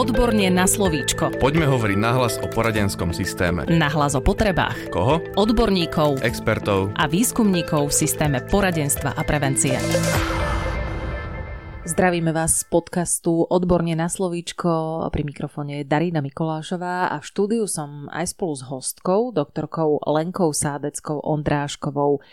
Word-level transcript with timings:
Odborne 0.00 0.48
na 0.48 0.64
slovíčko. 0.64 1.36
Poďme 1.36 1.68
hovoriť 1.68 1.98
nahlas 2.00 2.40
o 2.40 2.48
poradenskom 2.48 3.12
systéme. 3.12 3.68
Nahlas 3.68 4.16
o 4.16 4.24
potrebách. 4.24 4.88
Koho? 4.88 5.20
Odborníkov 5.36 6.24
Expertov. 6.24 6.96
a 6.96 7.04
výskumníkov 7.04 7.92
v 7.92 8.08
systéme 8.08 8.40
poradenstva 8.48 9.12
a 9.12 9.20
prevencie. 9.28 9.76
Zdravíme 11.84 12.32
vás 12.32 12.64
z 12.64 12.72
podcastu 12.72 13.44
Odborne 13.44 13.92
na 13.92 14.08
slovíčko. 14.08 15.04
Pri 15.12 15.20
mikrofóne 15.20 15.84
je 15.84 15.90
Darina 15.92 16.24
Mikolášová 16.24 17.12
a 17.12 17.20
v 17.20 17.28
štúdiu 17.28 17.68
som 17.68 18.08
aj 18.08 18.32
spolu 18.32 18.56
s 18.56 18.64
hostkou, 18.72 19.36
doktorkou 19.36 20.00
Lenkou 20.08 20.56
Sádeckou 20.56 21.20
Ondráškovou. 21.20 22.24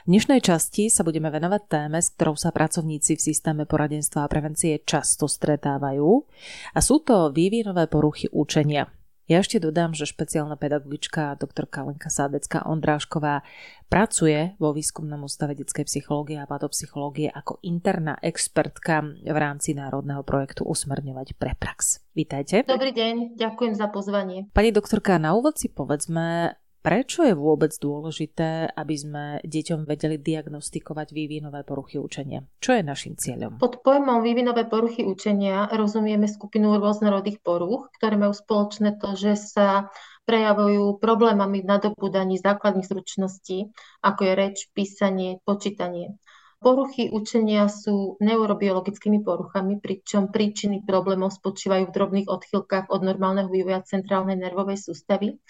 V 0.00 0.16
dnešnej 0.16 0.40
časti 0.40 0.88
sa 0.88 1.04
budeme 1.04 1.28
venovať 1.28 1.62
téme, 1.68 2.00
s 2.00 2.16
ktorou 2.16 2.32
sa 2.32 2.56
pracovníci 2.56 3.20
v 3.20 3.24
systéme 3.32 3.68
poradenstva 3.68 4.24
a 4.24 4.32
prevencie 4.32 4.80
často 4.80 5.28
stretávajú 5.28 6.24
a 6.72 6.78
sú 6.80 7.04
to 7.04 7.28
vývinové 7.28 7.84
poruchy 7.84 8.32
učenia. 8.32 8.88
Ja 9.28 9.44
ešte 9.44 9.60
dodám, 9.60 9.92
že 9.92 10.08
špeciálna 10.08 10.56
pedagogička 10.56 11.36
doktorka 11.36 11.84
Lenka 11.84 12.08
Sádecká 12.08 12.64
Ondrášková 12.64 13.44
pracuje 13.92 14.56
vo 14.56 14.72
výskumnom 14.72 15.20
ústave 15.20 15.52
detskej 15.52 15.84
psychológie 15.84 16.40
a 16.40 16.48
patopsychológie 16.48 17.28
ako 17.28 17.60
interná 17.60 18.16
expertka 18.24 19.04
v 19.04 19.36
rámci 19.36 19.76
národného 19.76 20.24
projektu 20.24 20.64
Usmerňovať 20.64 21.36
pre 21.36 21.52
prax. 21.60 22.00
Vítajte. 22.16 22.64
Dobrý 22.64 22.96
deň, 22.96 23.36
ďakujem 23.36 23.76
za 23.76 23.92
pozvanie. 23.92 24.48
Pani 24.56 24.72
doktorka, 24.72 25.20
na 25.20 25.36
úvod 25.36 25.60
si 25.60 25.68
povedzme, 25.68 26.56
Prečo 26.80 27.28
je 27.28 27.36
vôbec 27.36 27.76
dôležité, 27.76 28.72
aby 28.72 28.94
sme 28.96 29.24
deťom 29.44 29.84
vedeli 29.84 30.16
diagnostikovať 30.16 31.12
vývinové 31.12 31.60
poruchy 31.60 32.00
učenia? 32.00 32.48
Čo 32.56 32.72
je 32.72 32.80
našim 32.80 33.20
cieľom? 33.20 33.60
Pod 33.60 33.84
pojmom 33.84 34.24
vývinové 34.24 34.64
poruchy 34.64 35.04
učenia 35.04 35.68
rozumieme 35.76 36.24
skupinu 36.24 36.80
rôznorodých 36.80 37.44
poruch, 37.44 37.92
ktoré 38.00 38.16
majú 38.16 38.32
spoločné 38.32 38.96
to, 38.96 39.12
že 39.12 39.36
sa 39.36 39.92
prejavujú 40.24 40.96
problémami 41.04 41.60
v 41.60 41.68
nadobúdaní 41.68 42.40
základných 42.40 42.88
zručností, 42.88 43.68
ako 44.00 44.20
je 44.24 44.32
reč, 44.32 44.56
písanie, 44.72 45.36
počítanie. 45.44 46.16
Poruchy 46.60 47.12
učenia 47.12 47.68
sú 47.72 48.20
neurobiologickými 48.24 49.20
poruchami, 49.20 49.80
pričom 49.80 50.28
príčiny 50.28 50.84
problémov 50.84 51.32
spočívajú 51.32 51.88
v 51.88 51.94
drobných 51.96 52.28
odchylkách 52.28 52.88
od 52.88 53.00
normálneho 53.00 53.48
vývoja 53.48 53.80
centrálnej 53.84 54.36
nervovej 54.36 54.76
sústavy, 54.76 55.40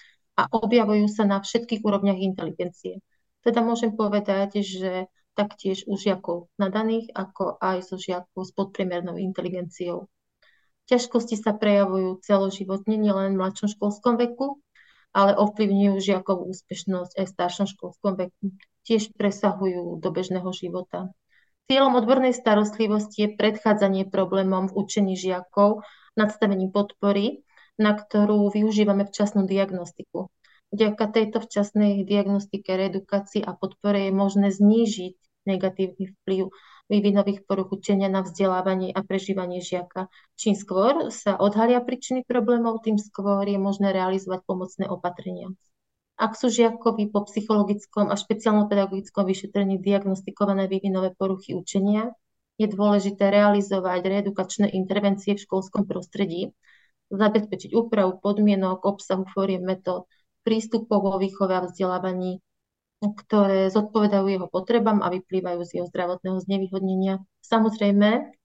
a 0.41 0.48
objavujú 0.48 1.05
sa 1.12 1.28
na 1.28 1.44
všetkých 1.44 1.84
úrovniach 1.84 2.16
inteligencie. 2.16 3.05
Teda 3.44 3.60
môžem 3.60 3.92
povedať, 3.92 4.64
že 4.64 5.12
taktiež 5.36 5.84
u 5.84 6.00
žiakov 6.00 6.48
nadaných, 6.56 7.12
ako 7.12 7.60
aj 7.60 7.84
so 7.84 8.00
žiakov 8.00 8.48
s 8.48 8.52
podpriemernou 8.56 9.20
inteligenciou. 9.20 10.08
Ťažkosti 10.88 11.36
sa 11.36 11.52
prejavujú 11.52 12.24
celoživotne, 12.24 12.96
nielen 12.96 13.36
v 13.36 13.41
mladšom 13.44 13.68
školskom 13.77 14.16
veku, 14.16 14.64
ale 15.12 15.36
ovplyvňujú 15.36 15.96
žiakovú 16.00 16.50
úspešnosť 16.50 17.20
aj 17.20 17.24
v 17.28 17.34
staršom 17.36 17.66
školskom 17.77 18.12
veku. 18.16 18.44
Tiež 18.88 19.12
presahujú 19.14 20.00
do 20.00 20.08
bežného 20.08 20.50
života. 20.56 21.12
Cieľom 21.70 22.00
odbornej 22.02 22.34
starostlivosti 22.34 23.28
je 23.28 23.34
predchádzanie 23.38 24.11
problémom 24.11 24.66
v 24.66 24.74
učení 24.74 25.14
žiakov, 25.14 25.86
nadstavením 26.18 26.74
podpory 26.74 27.46
na 27.81 27.97
ktorú 27.97 28.53
využívame 28.53 29.09
včasnú 29.09 29.48
diagnostiku. 29.48 30.28
Vďaka 30.70 31.05
tejto 31.11 31.42
včasnej 31.42 32.05
diagnostike, 32.06 32.70
reedukácii 32.70 33.42
a 33.42 33.56
podpore 33.56 34.06
je 34.06 34.12
možné 34.14 34.55
znížiť 34.55 35.17
negatívny 35.48 36.14
vplyv 36.14 36.53
vývinových 36.92 37.47
poruch 37.48 37.73
učenia 37.73 38.12
na 38.12 38.20
vzdelávanie 38.23 38.92
a 38.92 39.01
prežívanie 39.01 39.64
žiaka. 39.64 40.12
Čím 40.36 40.55
skôr 40.55 41.08
sa 41.11 41.39
odhalia 41.41 41.81
príčiny 41.81 42.23
problémov, 42.27 42.84
tým 42.84 42.98
skôr 42.98 43.47
je 43.47 43.56
možné 43.56 43.91
realizovať 43.91 44.42
pomocné 44.45 44.84
opatrenia. 44.86 45.48
Ak 46.20 46.36
sú 46.36 46.53
žiakovi 46.53 47.08
po 47.08 47.25
psychologickom 47.25 48.12
a 48.12 48.14
špeciálno-pedagogickom 48.19 49.24
vyšetrení 49.24 49.80
diagnostikované 49.80 50.69
vývinové 50.69 51.17
poruchy 51.17 51.57
učenia, 51.57 52.13
je 52.61 52.69
dôležité 52.69 53.33
realizovať 53.33 54.05
reedukačné 54.05 54.69
intervencie 54.77 55.33
v 55.33 55.40
školskom 55.40 55.89
prostredí, 55.89 56.52
zabezpečiť 57.10 57.74
úpravu 57.74 58.22
podmienok, 58.22 58.86
obsahu 58.86 59.26
fóriem 59.34 59.66
metód, 59.66 60.06
prístupov 60.46 61.04
vo 61.04 61.14
výchove 61.18 61.52
a 61.52 61.66
vzdelávaní, 61.66 62.40
ktoré 63.02 63.68
zodpovedajú 63.68 64.26
jeho 64.30 64.48
potrebám 64.48 65.04
a 65.04 65.12
vyplývajú 65.12 65.60
z 65.66 65.70
jeho 65.80 65.86
zdravotného 65.90 66.38
znevýhodnenia. 66.40 67.20
Samozrejme, 67.44 68.38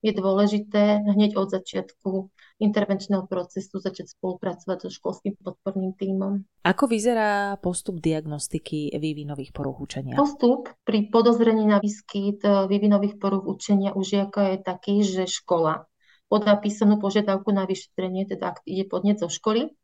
je 0.00 0.12
dôležité 0.16 1.04
hneď 1.04 1.36
od 1.36 1.52
začiatku 1.52 2.32
intervenčného 2.60 3.28
procesu 3.28 3.80
začať 3.80 4.16
spolupracovať 4.16 4.88
so 4.88 4.90
školským 4.92 5.36
podporným 5.40 5.92
tímom. 5.96 6.44
Ako 6.64 6.88
vyzerá 6.88 7.56
postup 7.60 8.00
diagnostiky 8.00 8.96
vývinových 8.96 9.52
poruch 9.52 9.80
učenia? 9.80 10.16
Postup 10.16 10.72
pri 10.88 11.08
podozrení 11.12 11.68
na 11.68 11.80
výskyt 11.80 12.40
vývinových 12.44 13.20
poruch 13.20 13.44
učenia 13.44 13.92
u 13.92 14.00
žiaka 14.00 14.56
je 14.56 14.58
taký, 14.60 14.94
že 15.04 15.28
škola 15.28 15.89
podá 16.30 16.54
písomnú 16.54 17.02
požiadavku 17.02 17.50
na 17.50 17.66
vyšetrenie, 17.66 18.30
teda 18.30 18.54
ak 18.54 18.62
ide 18.62 18.86
podnet 18.86 19.18
zo 19.18 19.26
školy. 19.26 19.74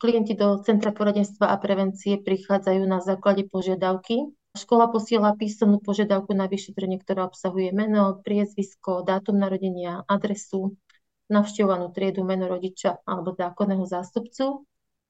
Klienti 0.00 0.32
do 0.32 0.56
Centra 0.64 0.96
poradenstva 0.96 1.52
a 1.52 1.60
prevencie 1.60 2.16
prichádzajú 2.16 2.82
na 2.88 3.04
základe 3.04 3.44
požiadavky. 3.44 4.32
Škola 4.56 4.88
posiela 4.88 5.36
písomnú 5.36 5.78
požiadavku 5.84 6.32
na 6.32 6.48
vyšetrenie, 6.48 6.96
ktorá 7.04 7.28
obsahuje 7.28 7.70
meno, 7.76 8.16
priezvisko, 8.24 9.04
dátum 9.04 9.36
narodenia, 9.36 10.00
adresu, 10.08 10.74
navštevovanú 11.28 11.92
triedu, 11.92 12.24
meno 12.24 12.48
rodiča 12.48 13.04
alebo 13.04 13.36
zákonného 13.36 13.84
zástupcu, 13.84 14.64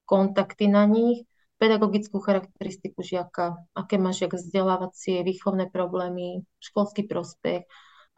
kontakty 0.05 0.67
na 0.67 0.85
nich, 0.91 1.23
pedagogickú 1.63 2.19
charakteristiku 2.19 3.01
žiaka, 3.01 3.63
aké 3.79 3.95
má 3.95 4.11
žiak 4.11 4.37
vzdelávacie, 4.37 5.23
výchovné 5.23 5.71
problémy, 5.71 6.43
školský 6.59 7.07
prospech, 7.07 7.65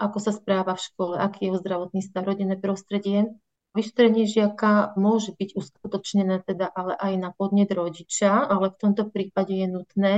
ako 0.02 0.18
sa 0.18 0.32
správa 0.34 0.74
v 0.74 0.84
škole, 0.84 1.14
aký 1.14 1.46
je 1.46 1.48
jeho 1.54 1.62
zdravotný 1.62 2.00
stav, 2.02 2.26
rodinné 2.26 2.58
prostredie. 2.58 3.30
Vyšetrenie 3.72 4.28
žiaka 4.28 4.98
môže 5.00 5.32
byť 5.32 5.56
uskutočnené 5.56 6.44
teda 6.44 6.68
ale 6.68 6.92
aj 6.98 7.12
na 7.16 7.30
podnet 7.32 7.72
rodiča, 7.72 8.50
ale 8.50 8.74
v 8.74 8.78
tomto 8.82 9.08
prípade 9.08 9.54
je 9.54 9.64
nutné 9.70 10.14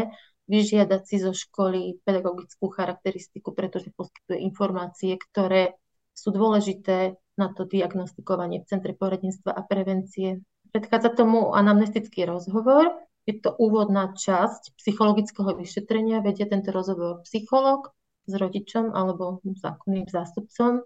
vyžiadať 0.50 1.02
si 1.06 1.16
zo 1.22 1.32
školy 1.32 2.02
pedagogickú 2.02 2.68
charakteristiku, 2.68 3.54
pretože 3.54 3.94
poskytuje 3.94 4.42
informácie, 4.42 5.16
ktoré 5.16 5.78
sú 6.12 6.34
dôležité 6.34 7.14
na 7.38 7.50
to 7.50 7.66
diagnostikovanie 7.66 8.62
v 8.62 8.68
Centre 8.68 8.92
poradenstva 8.94 9.54
a 9.54 9.62
prevencie. 9.62 10.42
Predchádza 10.70 11.14
tomu 11.14 11.54
anamnestický 11.54 12.26
rozhovor, 12.26 12.90
je 13.24 13.40
to 13.40 13.56
úvodná 13.56 14.12
časť 14.12 14.76
psychologického 14.76 15.56
vyšetrenia, 15.56 16.20
vedie 16.20 16.44
tento 16.44 16.74
rozhovor 16.74 17.24
psycholog, 17.24 17.94
s 18.24 18.32
rodičom 18.32 18.92
alebo 18.92 19.40
zákonným 19.44 20.08
zástupcom. 20.08 20.84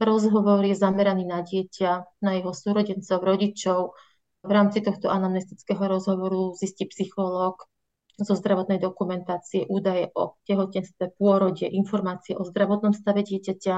Rozhovor 0.00 0.64
je 0.64 0.76
zameraný 0.76 1.28
na 1.28 1.44
dieťa, 1.44 2.22
na 2.24 2.30
jeho 2.40 2.52
súrodencov, 2.56 3.20
rodičov. 3.20 3.92
V 4.40 4.50
rámci 4.50 4.80
tohto 4.80 5.12
anamnestického 5.12 5.84
rozhovoru 5.84 6.56
zistí 6.56 6.88
psychológ 6.88 7.68
zo 8.16 8.32
zdravotnej 8.36 8.80
dokumentácie 8.80 9.68
údaje 9.68 10.08
o 10.16 10.40
tehotenstve, 10.48 11.16
pôrode, 11.20 11.68
informácie 11.68 12.36
o 12.36 12.44
zdravotnom 12.48 12.96
stave 12.96 13.24
dieťaťa, 13.24 13.74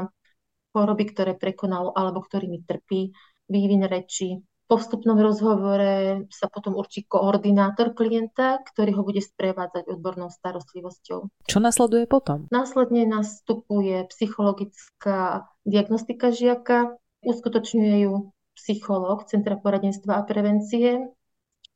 choroby, 0.74 1.04
ktoré 1.10 1.32
prekonalo 1.34 1.90
alebo 1.94 2.22
ktorými 2.22 2.62
trpí, 2.62 3.10
vývin 3.50 3.82
reči, 3.86 4.38
po 4.72 4.80
vstupnom 4.80 5.20
rozhovore 5.20 6.24
sa 6.32 6.48
potom 6.48 6.72
určí 6.80 7.04
koordinátor 7.04 7.92
klienta, 7.92 8.56
ktorý 8.64 8.96
ho 8.96 9.04
bude 9.04 9.20
sprevádzať 9.20 9.84
odbornou 9.84 10.32
starostlivosťou. 10.32 11.28
Čo 11.44 11.58
nasleduje 11.60 12.08
potom? 12.08 12.48
Následne 12.48 13.04
nastupuje 13.04 14.08
psychologická 14.08 15.44
diagnostika 15.68 16.32
žiaka, 16.32 16.96
uskutočňuje 17.20 17.96
ju 18.08 18.32
psychológ 18.56 19.28
Centra 19.28 19.60
poradenstva 19.60 20.16
a 20.16 20.24
prevencie, 20.24 21.04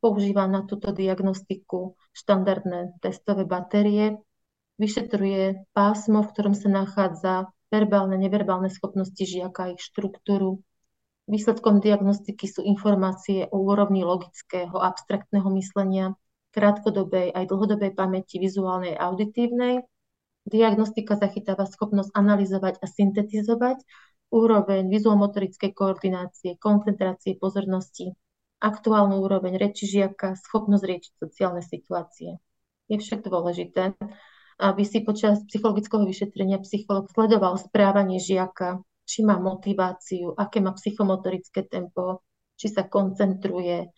používa 0.00 0.48
na 0.48 0.64
túto 0.64 0.88
diagnostiku 0.88 2.00
štandardné 2.16 2.96
testové 3.04 3.44
batérie, 3.44 4.24
vyšetruje 4.80 5.68
pásmo, 5.76 6.24
v 6.24 6.32
ktorom 6.32 6.56
sa 6.56 6.72
nachádza 6.72 7.52
verbálne, 7.68 8.16
neverbálne 8.16 8.72
schopnosti 8.72 9.20
žiaka, 9.20 9.76
ich 9.76 9.84
štruktúru, 9.84 10.64
Výsledkom 11.26 11.82
diagnostiky 11.82 12.46
sú 12.46 12.62
informácie 12.62 13.50
o 13.50 13.58
úrovni 13.58 14.06
logického, 14.06 14.78
abstraktného 14.78 15.50
myslenia, 15.58 16.14
krátkodobej 16.54 17.34
aj 17.34 17.50
dlhodobej 17.50 17.98
pamäti 17.98 18.38
vizuálnej 18.38 18.94
a 18.94 19.10
auditívnej. 19.10 19.82
Diagnostika 20.46 21.18
zachytáva 21.18 21.66
schopnosť 21.66 22.14
analyzovať 22.14 22.78
a 22.78 22.86
syntetizovať 22.86 23.82
úroveň 24.30 24.86
vizuomotorickej 24.86 25.74
koordinácie, 25.74 26.54
koncentrácie 26.62 27.34
pozornosti, 27.34 28.14
aktuálnu 28.62 29.18
úroveň 29.18 29.58
reči 29.58 29.90
žiaka, 29.90 30.38
schopnosť 30.38 30.84
riečiť 30.86 31.12
sociálne 31.18 31.62
situácie. 31.62 32.38
Je 32.86 32.96
však 33.02 33.26
dôležité, 33.26 33.98
aby 34.62 34.82
si 34.86 35.02
počas 35.02 35.42
psychologického 35.50 36.06
vyšetrenia 36.06 36.62
psycholog 36.62 37.10
sledoval 37.10 37.58
správanie 37.58 38.22
žiaka 38.22 38.78
či 39.06 39.22
má 39.22 39.38
motiváciu, 39.38 40.34
aké 40.34 40.58
má 40.58 40.74
psychomotorické 40.74 41.64
tempo, 41.70 42.26
či 42.58 42.66
sa 42.68 42.84
koncentruje, 42.84 43.88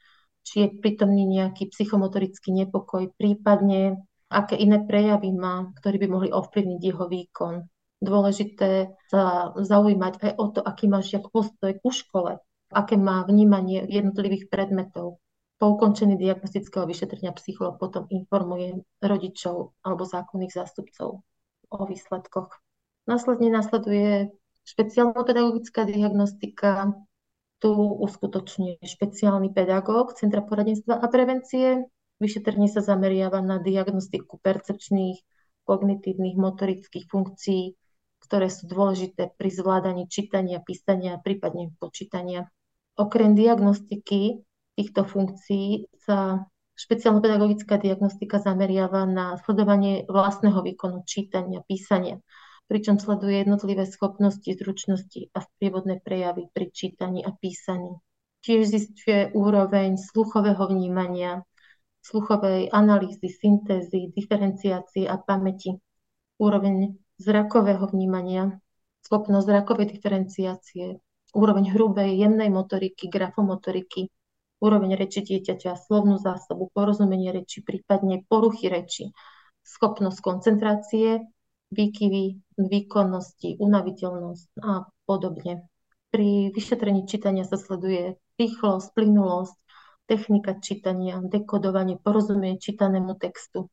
či 0.44 0.55
je 0.64 0.69
prítomný 0.78 1.25
nejaký 1.25 1.72
psychomotorický 1.72 2.52
nepokoj, 2.52 3.08
prípadne 3.16 4.05
aké 4.28 4.60
iné 4.60 4.84
prejavy 4.84 5.32
má, 5.32 5.72
ktoré 5.81 5.96
by 5.96 6.08
mohli 6.12 6.28
ovplyvniť 6.28 6.81
jeho 6.84 7.05
výkon. 7.08 7.55
Dôležité 7.99 8.94
sa 9.10 9.50
zaujímať 9.56 10.14
aj 10.22 10.32
o 10.38 10.46
to, 10.55 10.60
aký 10.62 10.87
má 10.87 11.02
žiak 11.02 11.32
postoj 11.32 11.72
ku 11.82 11.90
škole, 11.90 12.38
aké 12.70 12.94
má 12.94 13.25
vnímanie 13.25 13.82
jednotlivých 13.88 14.52
predmetov. 14.52 15.19
Po 15.58 15.75
ukončení 15.75 16.14
diagnostického 16.14 16.87
vyšetrenia 16.87 17.34
psycholog 17.34 17.82
potom 17.82 18.06
informuje 18.14 18.78
rodičov 19.02 19.75
alebo 19.82 20.06
zákonných 20.06 20.54
zástupcov 20.54 21.26
o 21.69 21.78
výsledkoch. 21.82 22.54
Následne 23.11 23.50
nasleduje 23.50 24.31
špeciálno-pedagogická 24.69 25.88
diagnostika. 25.88 26.93
Tu 27.59 27.73
uskutočňuje 27.75 28.85
špeciálny 28.85 29.50
pedagóg 29.50 30.15
Centra 30.15 30.44
poradenstva 30.44 31.00
a 31.00 31.06
prevencie. 31.11 31.88
Vyšetrenie 32.20 32.70
sa 32.70 32.85
zameriava 32.85 33.43
na 33.43 33.59
diagnostiku 33.59 34.38
percepčných, 34.38 35.19
kognitívnych, 35.67 36.37
motorických 36.38 37.11
funkcií, 37.11 37.75
ktoré 38.23 38.47
sú 38.53 38.70
dôležité 38.70 39.35
pri 39.35 39.50
zvládaní 39.50 40.06
čítania, 40.06 40.62
písania, 40.62 41.19
prípadne 41.19 41.75
počítania. 41.79 42.50
Okrem 42.99 43.35
diagnostiky 43.35 44.43
týchto 44.75 45.03
funkcií 45.06 45.91
sa 46.03 46.47
špeciálno-pedagogická 46.79 47.79
diagnostika 47.79 48.38
zameriava 48.38 49.03
na 49.06 49.35
sledovanie 49.43 50.06
vlastného 50.06 50.62
výkonu 50.62 51.03
čítania, 51.03 51.62
písania, 51.67 52.23
pričom 52.69 53.00
sleduje 53.00 53.43
jednotlivé 53.43 53.88
schopnosti, 53.88 54.47
zručnosti 54.47 55.32
a 55.35 55.41
sprievodné 55.41 56.05
prejavy 56.05 56.53
pri 56.53 56.69
čítaní 56.69 57.25
a 57.25 57.32
písaní. 57.32 57.97
Tiež 58.44 58.70
zistuje 58.70 59.32
úroveň 59.35 59.99
sluchového 59.99 60.69
vnímania, 60.69 61.43
sluchovej 62.05 62.70
analýzy, 62.70 63.29
syntézy, 63.29 64.15
diferenciácie 64.15 65.09
a 65.09 65.19
pamäti, 65.19 65.81
úroveň 66.38 66.94
zrakového 67.19 67.88
vnímania, 67.91 68.62
schopnosť 69.03 69.47
zrakovej 69.49 69.87
diferenciácie, 69.99 71.03
úroveň 71.35 71.75
hrubej, 71.75 72.14
jemnej 72.14 72.53
motoriky, 72.53 73.11
grafomotoriky, 73.11 74.12
úroveň 74.62 74.94
reči 74.94 75.26
dieťaťa, 75.26 75.75
slovnú 75.88 76.21
zásobu, 76.21 76.71
porozumenie 76.71 77.35
reči, 77.35 77.64
prípadne 77.64 78.23
poruchy 78.29 78.71
reči, 78.71 79.11
schopnosť 79.67 80.19
koncentrácie, 80.23 81.26
výkyvy 81.73 82.41
výkonnosti, 82.59 83.61
unaviteľnosť 83.61 84.49
a 84.65 84.88
podobne. 85.05 85.69
Pri 86.09 86.50
vyšetrení 86.56 87.05
čítania 87.05 87.44
sa 87.44 87.61
sleduje 87.61 88.17
rýchlosť, 88.41 88.97
plynulosť, 88.97 89.56
technika 90.09 90.56
čítania, 90.56 91.20
dekodovanie, 91.20 92.00
porozumenie 92.00 92.56
čítanému 92.56 93.20
textu. 93.20 93.69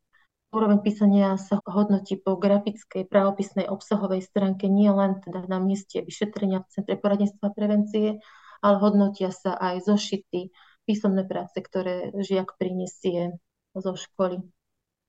Úroveň 0.52 0.84
písania 0.84 1.36
sa 1.40 1.60
hodnotí 1.64 2.20
po 2.20 2.36
grafickej, 2.36 3.08
právopisnej, 3.08 3.68
obsahovej 3.68 4.24
stránke 4.24 4.68
nie 4.68 4.88
len 4.92 5.20
teda 5.24 5.48
na 5.48 5.60
mieste 5.60 6.04
vyšetrenia 6.04 6.64
v 6.64 6.72
Centre 6.72 6.96
poradenstva 7.00 7.52
a 7.52 7.56
prevencie, 7.56 8.20
ale 8.64 8.76
hodnotia 8.80 9.36
sa 9.36 9.56
aj 9.56 9.88
zošity, 9.88 10.52
písomné 10.88 11.28
práce, 11.28 11.60
ktoré 11.60 12.12
žiak 12.16 12.56
prinesie 12.56 13.36
zo 13.76 13.94
školy. 14.00 14.44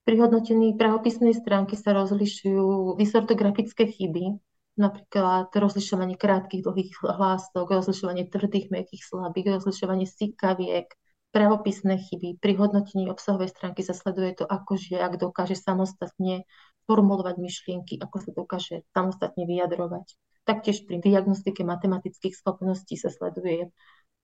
Pri 0.06 0.23
hodnotení 0.23 0.79
pravopisnej 0.79 1.35
stránky 1.35 1.75
sa 1.75 1.91
rozlišujú 1.91 2.94
dysortografické 2.94 3.91
chyby, 3.91 4.38
napríklad 4.79 5.50
rozlišovanie 5.50 6.14
krátkých, 6.14 6.62
dlhých 6.62 7.03
hlások, 7.03 7.67
rozlišovanie 7.67 8.31
tvrdých, 8.31 8.70
mekých 8.70 9.03
slabých, 9.03 9.58
rozlišovanie 9.58 10.06
sikaviek, 10.06 10.87
pravopisné 11.35 11.99
chyby. 12.06 12.38
Pri 12.38 12.53
hodnotení 12.55 13.11
obsahovej 13.11 13.50
stránky 13.50 13.82
sa 13.82 13.99
sleduje 13.99 14.38
to, 14.38 14.47
ako 14.47 14.79
žiak 14.79 15.19
dokáže 15.19 15.58
samostatne 15.58 16.47
formulovať 16.87 17.43
myšlienky, 17.43 17.99
ako 17.99 18.17
sa 18.23 18.31
dokáže 18.31 18.87
samostatne 18.94 19.43
vyjadrovať. 19.43 20.06
Taktiež 20.47 20.87
pri 20.87 21.03
diagnostike 21.03 21.67
matematických 21.67 22.38
schopností 22.38 22.94
sa 22.94 23.11
sleduje 23.11 23.75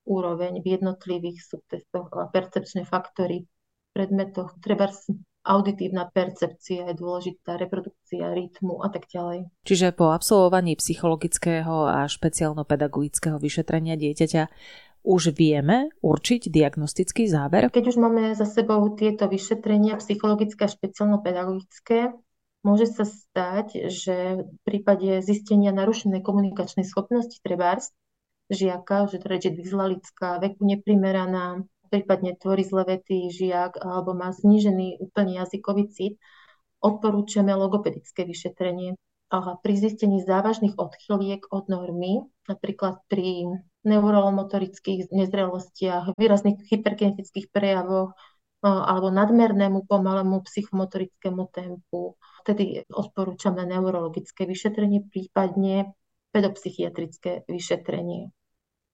úroveň 0.06 0.62
v 0.62 0.78
jednotlivých 0.78 1.42
subtestoch 1.42 2.06
a 2.14 2.30
percepčné 2.30 2.86
faktory 2.86 3.50
predmetoch. 3.90 4.54
Treba 4.62 4.86
auditívna 5.42 6.06
percepcia 6.06 6.90
je 6.90 6.94
dôležitá, 6.94 7.58
reprodukcia 7.58 8.30
rytmu 8.30 8.82
a 8.82 8.88
tak 8.88 9.10
ďalej. 9.10 9.50
Čiže 9.66 9.94
po 9.94 10.14
absolvovaní 10.14 10.78
psychologického 10.78 11.90
a 11.90 12.06
špeciálno-pedagogického 12.06 13.36
vyšetrenia 13.42 13.98
dieťaťa 13.98 14.42
už 15.02 15.34
vieme 15.34 15.90
určiť 15.98 16.46
diagnostický 16.46 17.26
záver? 17.26 17.66
Keď 17.74 17.86
už 17.90 17.98
máme 17.98 18.38
za 18.38 18.46
sebou 18.46 18.86
tieto 18.94 19.26
vyšetrenia 19.26 19.98
psychologické 19.98 20.62
a 20.66 20.70
špeciálno-pedagogické, 20.70 22.14
môže 22.62 22.86
sa 22.86 23.02
stať, 23.02 23.90
že 23.90 24.46
v 24.46 24.56
prípade 24.62 25.18
zistenia 25.26 25.74
narušenej 25.74 26.22
komunikačnej 26.22 26.86
schopnosti 26.86 27.34
trebárs 27.42 27.90
žiaka, 28.46 29.10
že 29.10 29.18
reč 29.26 29.50
je 29.50 29.52
dyslelická, 29.58 30.38
veku 30.38 30.62
neprimeraná, 30.62 31.66
prípadne 31.92 32.40
tvorí 32.40 32.64
zle 32.64 32.88
vety 32.88 33.28
žiak 33.28 33.76
alebo 33.76 34.16
má 34.16 34.32
znížený 34.32 35.04
úplne 35.04 35.36
jazykový 35.44 35.92
cit, 35.92 36.16
odporúčame 36.80 37.52
logopedické 37.52 38.24
vyšetrenie. 38.24 38.96
A 39.32 39.56
pri 39.60 39.80
zistení 39.80 40.20
závažných 40.24 40.76
odchyliek 40.76 41.44
od 41.52 41.68
normy, 41.68 42.24
napríklad 42.48 43.00
pri 43.08 43.48
neuromotorických 43.80 45.08
nezrelostiach, 45.08 46.16
výrazných 46.20 46.60
hyperkinetických 46.68 47.48
prejavoch 47.48 48.12
alebo 48.62 49.08
nadmernému 49.08 49.88
pomalému 49.88 50.44
psychomotorickému 50.46 51.48
tempu, 51.48 52.14
vtedy 52.44 52.84
odporúčame 52.92 53.64
neurologické 53.66 54.44
vyšetrenie, 54.44 55.08
prípadne 55.08 55.96
pedopsychiatrické 56.30 57.48
vyšetrenie. 57.48 58.30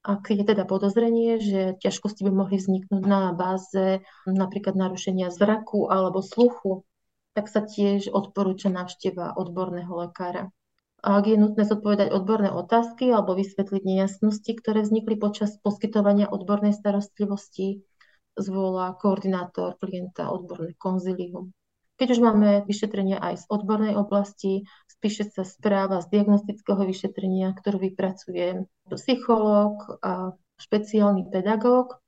Ak 0.06 0.30
je 0.30 0.40
teda 0.40 0.62
podozrenie, 0.62 1.42
že 1.42 1.74
ťažkosti 1.82 2.22
by 2.22 2.32
mohli 2.32 2.56
vzniknúť 2.62 3.02
na 3.02 3.34
báze 3.34 4.00
napríklad 4.24 4.78
narušenia 4.78 5.28
zraku 5.34 5.90
alebo 5.90 6.22
sluchu, 6.22 6.86
tak 7.34 7.50
sa 7.50 7.66
tiež 7.66 8.10
odporúča 8.10 8.70
návšteva 8.70 9.34
odborného 9.34 9.90
lekára. 10.06 10.50
A 10.98 11.22
ak 11.22 11.30
je 11.30 11.38
nutné 11.38 11.62
zodpovedať 11.62 12.10
odborné 12.10 12.50
otázky 12.50 13.10
alebo 13.14 13.38
vysvetliť 13.38 13.82
nejasnosti, 13.86 14.50
ktoré 14.50 14.82
vznikli 14.82 15.14
počas 15.14 15.54
poskytovania 15.62 16.26
odbornej 16.26 16.74
starostlivosti, 16.74 17.86
zvolá 18.34 18.94
koordinátor 18.98 19.78
klienta 19.78 20.30
odborné 20.30 20.74
konzilium. 20.74 21.54
Keď 21.98 22.08
už 22.14 22.20
máme 22.22 22.62
vyšetrenia 22.62 23.18
aj 23.18 23.42
z 23.42 23.44
odbornej 23.50 23.98
oblasti, 23.98 24.70
spíše 24.86 25.26
sa 25.34 25.42
správa 25.42 25.98
z 25.98 26.14
diagnostického 26.14 26.86
vyšetrenia, 26.86 27.50
ktorú 27.58 27.90
vypracuje 27.90 28.70
psychológ 28.94 29.98
a 29.98 30.38
špeciálny 30.62 31.26
pedagóg. 31.26 31.98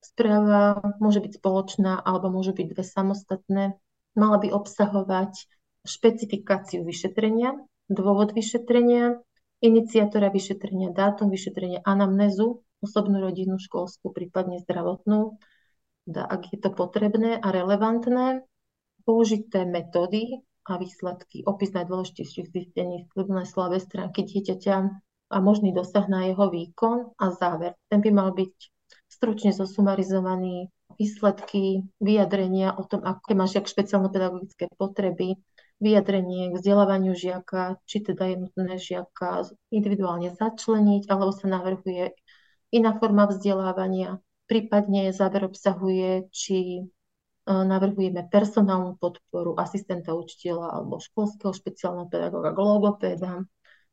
Správa 0.00 0.94
môže 1.02 1.18
byť 1.18 1.42
spoločná 1.42 1.98
alebo 1.98 2.30
môžu 2.30 2.54
byť 2.54 2.66
dve 2.70 2.84
samostatné. 2.86 3.64
Mala 4.14 4.38
by 4.38 4.54
obsahovať 4.54 5.50
špecifikáciu 5.82 6.86
vyšetrenia, 6.86 7.58
dôvod 7.90 8.30
vyšetrenia, 8.30 9.18
iniciátora 9.60 10.30
vyšetrenia, 10.30 10.94
dátum 10.94 11.26
vyšetrenia, 11.26 11.82
anamnézu, 11.82 12.62
osobnú 12.80 13.20
rodinu, 13.20 13.58
školskú, 13.58 14.14
prípadne 14.14 14.62
zdravotnú, 14.62 15.36
ak 16.10 16.54
je 16.54 16.58
to 16.58 16.70
potrebné 16.72 17.36
a 17.38 17.48
relevantné, 17.52 18.46
použité 19.10 19.66
metódy 19.66 20.38
a 20.70 20.78
výsledky, 20.78 21.42
opis 21.42 21.74
najdôležitejších 21.74 22.54
zistení, 22.54 23.10
silné 23.10 23.42
slabé 23.42 23.82
stránky 23.82 24.22
dieťaťa 24.22 24.76
a 25.34 25.36
možný 25.42 25.74
dosah 25.74 26.06
na 26.06 26.30
jeho 26.30 26.46
výkon 26.46 27.18
a 27.18 27.34
záver. 27.34 27.74
Ten 27.90 28.06
by 28.06 28.10
mal 28.14 28.30
byť 28.30 28.54
stručne 29.10 29.50
zosumarizovaný, 29.50 30.70
výsledky, 30.94 31.90
vyjadrenia 31.98 32.78
o 32.78 32.86
tom, 32.86 33.02
aké 33.02 33.34
má 33.34 33.50
žiak 33.50 33.66
špeciálno-pedagogické 33.66 34.70
potreby, 34.78 35.42
vyjadrenie 35.82 36.54
k 36.54 36.62
vzdelávaniu 36.62 37.18
žiaka, 37.18 37.82
či 37.90 38.06
teda 38.06 38.30
je 38.30 38.36
nutné 38.46 38.78
žiaka 38.78 39.50
individuálne 39.74 40.30
začleniť, 40.38 41.10
alebo 41.10 41.34
sa 41.34 41.50
navrhuje 41.50 42.14
iná 42.70 42.94
forma 42.94 43.26
vzdelávania, 43.26 44.22
prípadne 44.46 45.10
záver 45.10 45.50
obsahuje, 45.50 46.30
či 46.30 46.86
navrhujeme 47.46 48.28
personálnu 48.28 49.00
podporu 49.00 49.56
asistenta 49.56 50.12
učiteľa 50.12 50.76
alebo 50.80 51.00
školského 51.00 51.52
špeciálneho 51.54 52.08
pedagóga, 52.10 52.52
logopéda. 52.52 53.44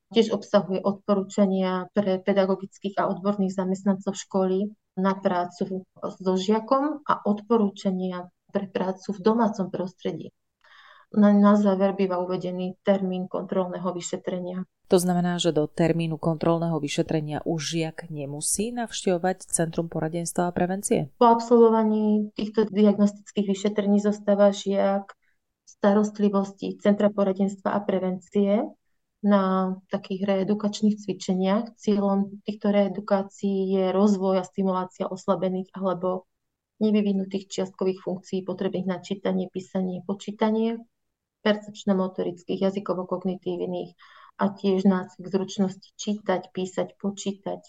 Tiež 0.08 0.32
obsahuje 0.32 0.80
odporúčania 0.80 1.92
pre 1.92 2.24
pedagogických 2.24 2.96
a 2.96 3.12
odborných 3.12 3.51
zamestnancov 3.51 4.16
školy 4.16 4.72
na 4.96 5.13
prácu 5.20 5.84
so 6.00 6.34
žiakom 6.39 7.04
a 7.04 7.13
odporúčania 7.27 8.32
pre 8.48 8.72
prácu 8.72 9.12
v 9.12 9.20
domácom 9.20 9.68
prostredí. 9.68 10.32
Na, 11.16 11.32
na 11.32 11.56
záver 11.56 11.96
býva 11.96 12.20
uvedený 12.20 12.76
termín 12.84 13.32
kontrolného 13.32 13.96
vyšetrenia. 13.96 14.68
To 14.88 15.00
znamená, 15.00 15.36
že 15.36 15.52
do 15.52 15.68
termínu 15.68 16.16
kontrolného 16.16 16.80
vyšetrenia 16.80 17.44
už 17.44 17.60
žiak 17.76 17.98
nemusí 18.08 18.72
navštevovať 18.72 19.48
Centrum 19.48 19.92
poradenstva 19.92 20.48
a 20.48 20.56
prevencie? 20.56 21.12
Po 21.20 21.28
absolvovaní 21.28 22.32
týchto 22.36 22.68
diagnostických 22.72 23.48
vyšetrení 23.52 24.00
zostáva 24.00 24.52
žiak 24.56 25.12
starostlivosti 25.68 26.80
Centra 26.80 27.12
poradenstva 27.12 27.76
a 27.76 27.80
prevencie 27.84 28.64
na 29.24 29.76
takých 29.92 30.24
reedukačných 30.24 30.96
cvičeniach. 31.04 31.76
Cieľom 31.76 32.44
týchto 32.48 32.72
reedukácií 32.72 33.76
je 33.76 33.86
rozvoj 33.92 34.40
a 34.40 34.48
stimulácia 34.48 35.12
oslabených 35.12 35.68
alebo 35.76 36.32
nevyvinutých 36.80 37.52
čiastkových 37.52 38.00
funkcií 38.00 38.48
potrebných 38.48 38.88
na 38.88 39.04
čítanie, 39.04 39.52
písanie, 39.52 40.00
počítanie, 40.06 40.80
percepčno-motorických, 41.41 42.63
jazykovo-kognitívnych 42.72 43.94
a 44.38 44.53
tiež 44.53 44.86
nácvik 44.86 45.27
zručnosti 45.27 45.89
čítať, 45.98 46.53
písať, 46.53 46.98
počítať. 47.01 47.62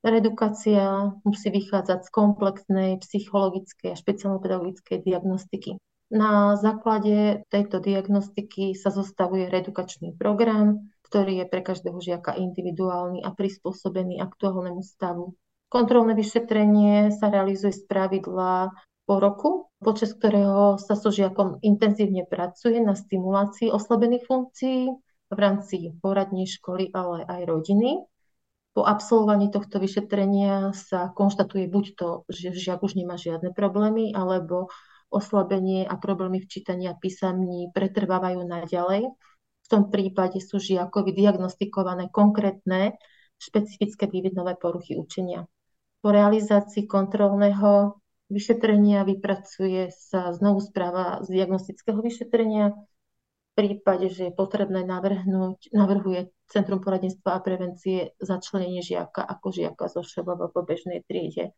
Redukácia 0.00 1.12
musí 1.28 1.52
vychádzať 1.52 2.08
z 2.08 2.10
komplexnej 2.10 2.90
psychologickej 3.04 3.92
a 3.92 4.00
špeciálno-pedagogickej 4.00 5.04
diagnostiky. 5.04 5.76
Na 6.10 6.58
základe 6.58 7.46
tejto 7.54 7.78
diagnostiky 7.78 8.74
sa 8.74 8.90
zostavuje 8.90 9.46
redukačný 9.46 10.16
program, 10.18 10.90
ktorý 11.06 11.44
je 11.44 11.46
pre 11.46 11.62
každého 11.62 12.02
žiaka 12.02 12.34
individuálny 12.34 13.22
a 13.22 13.30
prispôsobený 13.30 14.18
aktuálnemu 14.18 14.82
stavu. 14.82 15.38
Kontrolné 15.70 16.18
vyšetrenie 16.18 17.14
sa 17.14 17.30
realizuje 17.30 17.70
z 17.70 17.86
pravidla 17.86 18.74
po 19.06 19.22
roku, 19.22 19.69
počas 19.80 20.12
ktorého 20.12 20.76
sa 20.76 20.92
so 20.92 21.08
žiakom 21.08 21.58
intenzívne 21.64 22.28
pracuje 22.28 22.78
na 22.84 22.92
stimulácii 22.92 23.72
oslabených 23.72 24.24
funkcií 24.28 24.92
v 25.32 25.38
rámci 25.38 25.96
poradnej 26.04 26.44
školy, 26.44 26.92
ale 26.92 27.24
aj 27.24 27.48
rodiny. 27.48 28.04
Po 28.70 28.86
absolvovaní 28.86 29.50
tohto 29.50 29.82
vyšetrenia 29.82 30.70
sa 30.76 31.10
konštatuje 31.10 31.66
buď 31.66 31.84
to, 31.98 32.10
že 32.30 32.54
žiak 32.54 32.84
už 32.86 32.94
nemá 32.94 33.18
žiadne 33.18 33.50
problémy, 33.50 34.14
alebo 34.14 34.70
oslabenie 35.10 35.82
a 35.88 35.98
problémy 35.98 36.38
v 36.38 36.46
čítaní 36.46 36.86
a 36.86 36.94
písaní 36.94 37.72
pretrvávajú 37.74 38.46
naďalej. 38.46 39.10
V 39.64 39.66
tom 39.66 39.90
prípade 39.90 40.38
sú 40.38 40.62
žiakovi 40.62 41.10
diagnostikované 41.16 42.12
konkrétne 42.14 42.94
špecifické 43.42 44.06
vývinové 44.06 44.54
poruchy 44.54 44.94
učenia. 44.94 45.50
Po 45.98 46.14
realizácii 46.14 46.86
kontrolného 46.86 47.98
vyšetrenia 48.30 49.02
vypracuje 49.04 49.90
sa 49.90 50.30
znovu 50.32 50.62
správa 50.62 51.20
z 51.26 51.34
diagnostického 51.34 51.98
vyšetrenia. 51.98 52.72
V 52.72 53.52
prípade, 53.58 54.08
že 54.08 54.30
je 54.30 54.32
potrebné 54.32 54.86
navrhnúť, 54.86 55.74
navrhuje 55.74 56.30
Centrum 56.46 56.78
poradenstva 56.80 57.36
a 57.36 57.44
prevencie 57.44 58.14
začlenenie 58.22 58.80
žiaka 58.80 59.20
ako 59.20 59.50
žiaka 59.50 59.90
zo 59.90 60.06
ŠBV 60.06 60.54
po 60.54 60.62
bežnej 60.62 61.02
triede 61.04 61.52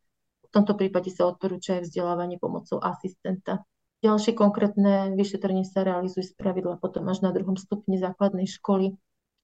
v 0.52 0.60
tomto 0.60 0.76
prípade 0.76 1.08
sa 1.08 1.32
odporúča 1.32 1.80
aj 1.80 1.88
vzdelávanie 1.88 2.36
pomocou 2.36 2.76
asistenta. 2.76 3.64
Ďalšie 4.04 4.36
konkrétne 4.36 5.16
vyšetrenie 5.16 5.64
sa 5.64 5.80
realizuje 5.80 6.28
z 6.28 6.36
pravidla 6.36 6.76
potom 6.76 7.08
až 7.08 7.24
na 7.24 7.32
druhom 7.32 7.56
stupni 7.56 7.96
základnej 7.96 8.44
školy, 8.44 8.92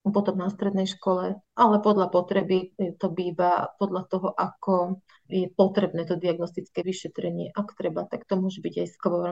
potom 0.05 0.37
na 0.37 0.53
strednej 0.53 0.85
škole, 0.85 1.41
ale 1.57 1.77
podľa 1.81 2.13
potreby 2.13 2.77
to 3.01 3.09
býva 3.09 3.73
podľa 3.81 4.03
toho, 4.13 4.29
ako 4.37 5.01
je 5.29 5.49
potrebné 5.53 6.09
to 6.09 6.17
diagnostické 6.17 6.81
vyšetrenie. 6.83 7.53
Ak 7.53 7.77
treba, 7.77 8.09
tak 8.09 8.25
to 8.25 8.41
môže 8.41 8.59
byť 8.65 8.75
aj 8.85 8.89
skôr. 8.93 9.29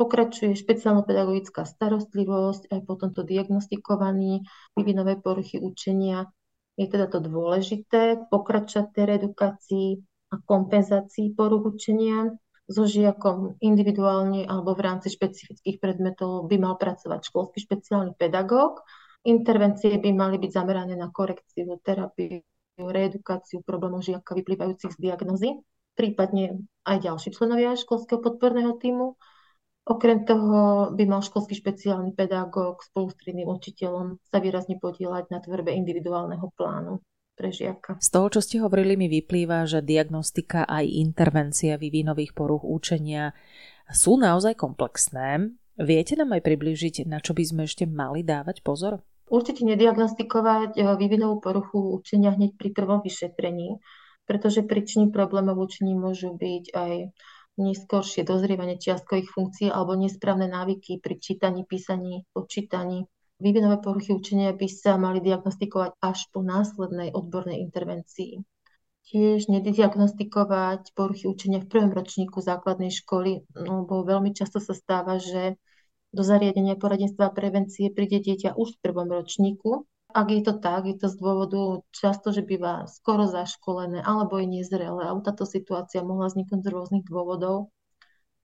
Pokračuje 0.00 0.56
špeciálno-pedagogická 0.56 1.68
starostlivosť, 1.68 2.70
aj 2.72 2.80
po 2.86 2.94
tomto 2.96 3.22
diagnostikovaní 3.22 4.46
vývinové 4.74 5.20
poruchy 5.20 5.58
učenia. 5.58 6.30
Je 6.78 6.86
teda 6.86 7.10
to 7.10 7.18
dôležité 7.18 8.30
pokračovať 8.30 8.86
tej 8.94 9.04
redukácii, 9.04 9.88
a 10.28 10.36
kompenzácií 10.44 11.32
poruch 11.32 11.64
učenia. 11.74 12.36
So 12.68 12.84
žiakom 12.84 13.56
individuálne 13.64 14.44
alebo 14.44 14.76
v 14.76 14.84
rámci 14.84 15.08
špecifických 15.08 15.80
predmetov 15.80 16.52
by 16.52 16.56
mal 16.60 16.76
pracovať 16.76 17.32
školský 17.32 17.64
špeciálny 17.64 18.12
pedagóg. 18.20 18.84
Intervencie 19.24 19.96
by 19.96 20.12
mali 20.12 20.36
byť 20.36 20.50
zamerané 20.52 20.92
na 20.92 21.08
korekciu, 21.08 21.80
terapiu, 21.80 22.44
reedukáciu 22.86 23.66
problémov 23.66 24.06
žiaka 24.06 24.38
vyplývajúcich 24.38 24.94
z 24.94 24.98
diagnozy, 25.02 25.58
prípadne 25.98 26.62
aj 26.86 27.02
ďalší 27.02 27.34
členovia 27.34 27.74
školského 27.74 28.22
podporného 28.22 28.78
týmu. 28.78 29.18
Okrem 29.88 30.22
toho 30.28 30.92
by 30.92 31.04
mal 31.08 31.24
školský 31.24 31.56
špeciálny 31.58 32.12
pedagóg 32.12 32.84
spolu 32.84 33.08
s 33.10 33.16
triednym 33.18 33.48
učiteľom 33.48 34.20
sa 34.20 34.38
výrazne 34.38 34.76
podielať 34.76 35.32
na 35.32 35.40
tvorbe 35.40 35.72
individuálneho 35.72 36.52
plánu 36.54 37.00
pre 37.32 37.48
žiaka. 37.48 37.96
Z 37.96 38.10
toho, 38.12 38.28
čo 38.28 38.44
ste 38.44 38.60
hovorili, 38.60 39.00
mi 39.00 39.08
vyplýva, 39.08 39.64
že 39.64 39.80
diagnostika 39.80 40.68
aj 40.68 40.84
intervencia 40.84 41.80
vývinových 41.80 42.36
poruch 42.36 42.68
učenia 42.68 43.32
sú 43.88 44.20
naozaj 44.20 44.60
komplexné. 44.60 45.56
Viete 45.80 46.18
nám 46.18 46.36
aj 46.36 46.42
približiť, 46.44 47.06
na 47.08 47.22
čo 47.22 47.32
by 47.32 47.42
sme 47.48 47.62
ešte 47.64 47.88
mali 47.88 48.26
dávať 48.26 48.60
pozor? 48.60 49.00
Určite 49.28 49.64
nediagnostikovať 49.64 50.76
eh, 50.76 50.84
vývinovú 50.96 51.40
poruchu 51.40 52.00
učenia 52.00 52.34
hneď 52.34 52.56
pri 52.56 52.70
prvom 52.72 53.00
vyšetrení, 53.04 53.78
pretože 54.28 54.66
príčiny 54.66 55.12
problémov 55.12 55.60
učení 55.60 55.96
môžu 55.96 56.36
byť 56.36 56.64
aj 56.72 56.92
neskôršie 57.58 58.22
dozrievanie 58.22 58.78
čiastkových 58.78 59.34
funkcií 59.34 59.68
alebo 59.72 59.98
nesprávne 59.98 60.46
návyky 60.46 61.02
pri 61.02 61.18
čítaní, 61.18 61.66
písaní, 61.66 62.22
počítaní, 62.30 63.08
Vývinové 63.38 63.78
poruchy 63.78 64.10
učenia 64.10 64.50
by 64.50 64.66
sa 64.66 64.98
mali 64.98 65.22
diagnostikovať 65.22 66.02
až 66.02 66.26
po 66.34 66.42
následnej 66.42 67.14
odbornej 67.14 67.62
intervencii. 67.70 68.42
Tiež 69.06 69.46
nediagnostikovať 69.46 70.90
poruchy 70.98 71.30
učenia 71.30 71.62
v 71.62 71.70
prvom 71.70 71.94
ročníku 71.94 72.42
základnej 72.42 72.90
školy, 72.90 73.46
lebo 73.54 74.02
veľmi 74.02 74.34
často 74.34 74.58
sa 74.58 74.74
stáva, 74.74 75.22
že 75.22 75.54
do 76.12 76.22
zariadenia 76.24 76.76
poradenstva 76.80 77.28
a 77.28 77.36
prevencie 77.36 77.92
príde 77.92 78.18
dieťa 78.24 78.56
už 78.56 78.78
v 78.78 78.82
prvom 78.82 79.08
ročníku. 79.12 79.84
Ak 80.08 80.32
je 80.32 80.40
to 80.40 80.56
tak, 80.56 80.88
je 80.88 80.96
to 80.96 81.12
z 81.12 81.20
dôvodu 81.20 81.84
často, 81.92 82.32
že 82.32 82.40
býva 82.40 82.88
skoro 82.88 83.28
zaškolené 83.28 84.00
alebo 84.00 84.40
je 84.40 84.48
nezrelé, 84.48 85.04
alebo 85.04 85.20
táto 85.20 85.44
situácia 85.44 86.00
mohla 86.00 86.32
vzniknúť 86.32 86.64
z 86.64 86.72
rôznych 86.72 87.04
dôvodov 87.04 87.68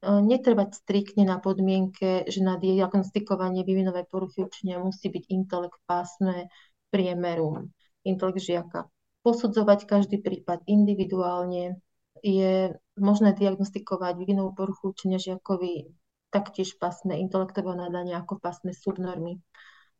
netrvať 0.04 0.84
striktne 0.84 1.24
na 1.24 1.40
podmienke, 1.40 2.28
že 2.28 2.44
na 2.44 2.60
diagnostikovanie 2.60 3.64
vývinovej 3.64 4.04
poruchy 4.12 4.44
učenia 4.44 4.76
musí 4.76 5.08
byť 5.08 5.24
intelekt 5.32 5.80
pásme 5.88 6.52
priemeru, 6.92 7.72
intelekt 8.04 8.44
žiaka. 8.44 8.86
Posudzovať 9.24 9.88
každý 9.88 10.20
prípad 10.20 10.60
individuálne. 10.68 11.80
Je 12.20 12.76
možné 13.00 13.32
diagnostikovať 13.32 14.20
vývinovú 14.20 14.52
poruchu 14.52 14.92
učenia 14.92 15.16
žiakovi 15.16 15.88
taktiež 16.34 16.74
pásme 16.82 17.14
intelektového 17.22 17.78
nadania 17.78 18.18
ako 18.18 18.42
pásme 18.42 18.74
subnormy. 18.74 19.38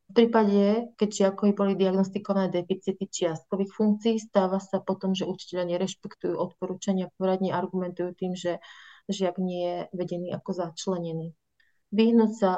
V 0.04 0.12
prípade, 0.12 0.92
keď 1.00 1.08
žiakovi 1.08 1.56
boli 1.56 1.72
diagnostikované 1.78 2.52
deficity 2.52 3.08
čiastkových 3.08 3.72
funkcií, 3.72 4.20
stáva 4.20 4.60
sa 4.60 4.82
potom, 4.82 5.14
že 5.14 5.24
učiteľia 5.24 5.78
nerešpektujú 5.78 6.34
odporúčania, 6.34 7.08
poradne 7.16 7.54
argumentujú 7.54 8.12
tým, 8.12 8.36
že 8.36 8.60
žiak 9.08 9.40
nie 9.40 9.62
je 9.64 9.78
vedený 9.96 10.36
ako 10.36 10.50
začlenený. 10.52 11.32
Vyhnúť 11.94 12.32
sa 12.36 12.50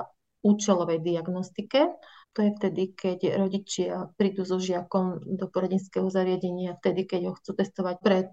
účelovej 0.43 1.05
diagnostike, 1.07 1.95
to 2.37 2.45
je 2.45 2.51
vtedy, 2.53 2.83
keď 2.93 3.19
rodičia 3.41 4.13
prídu 4.21 4.45
so 4.45 4.61
žiakom 4.61 5.25
do 5.25 5.49
poradenského 5.49 6.13
zariadenia, 6.13 6.77
vtedy, 6.83 7.09
keď 7.09 7.21
ho 7.31 7.33
chcú 7.39 7.57
testovať 7.57 7.97
pred 8.05 8.29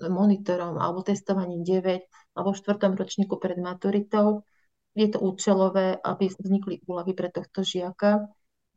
monitorom 0.00 0.80
alebo 0.80 1.04
testovaním 1.04 1.60
9 1.60 2.38
alebo 2.38 2.50
v 2.56 2.58
4. 2.64 2.96
ročníku 2.96 3.36
pred 3.36 3.60
maturitou. 3.60 4.48
Je 4.92 5.08
to 5.08 5.18
účelové, 5.24 5.96
aby 5.96 6.28
vznikli 6.28 6.84
úlavy 6.84 7.16
pre 7.16 7.32
tohto 7.32 7.64
žiaka. 7.64 8.28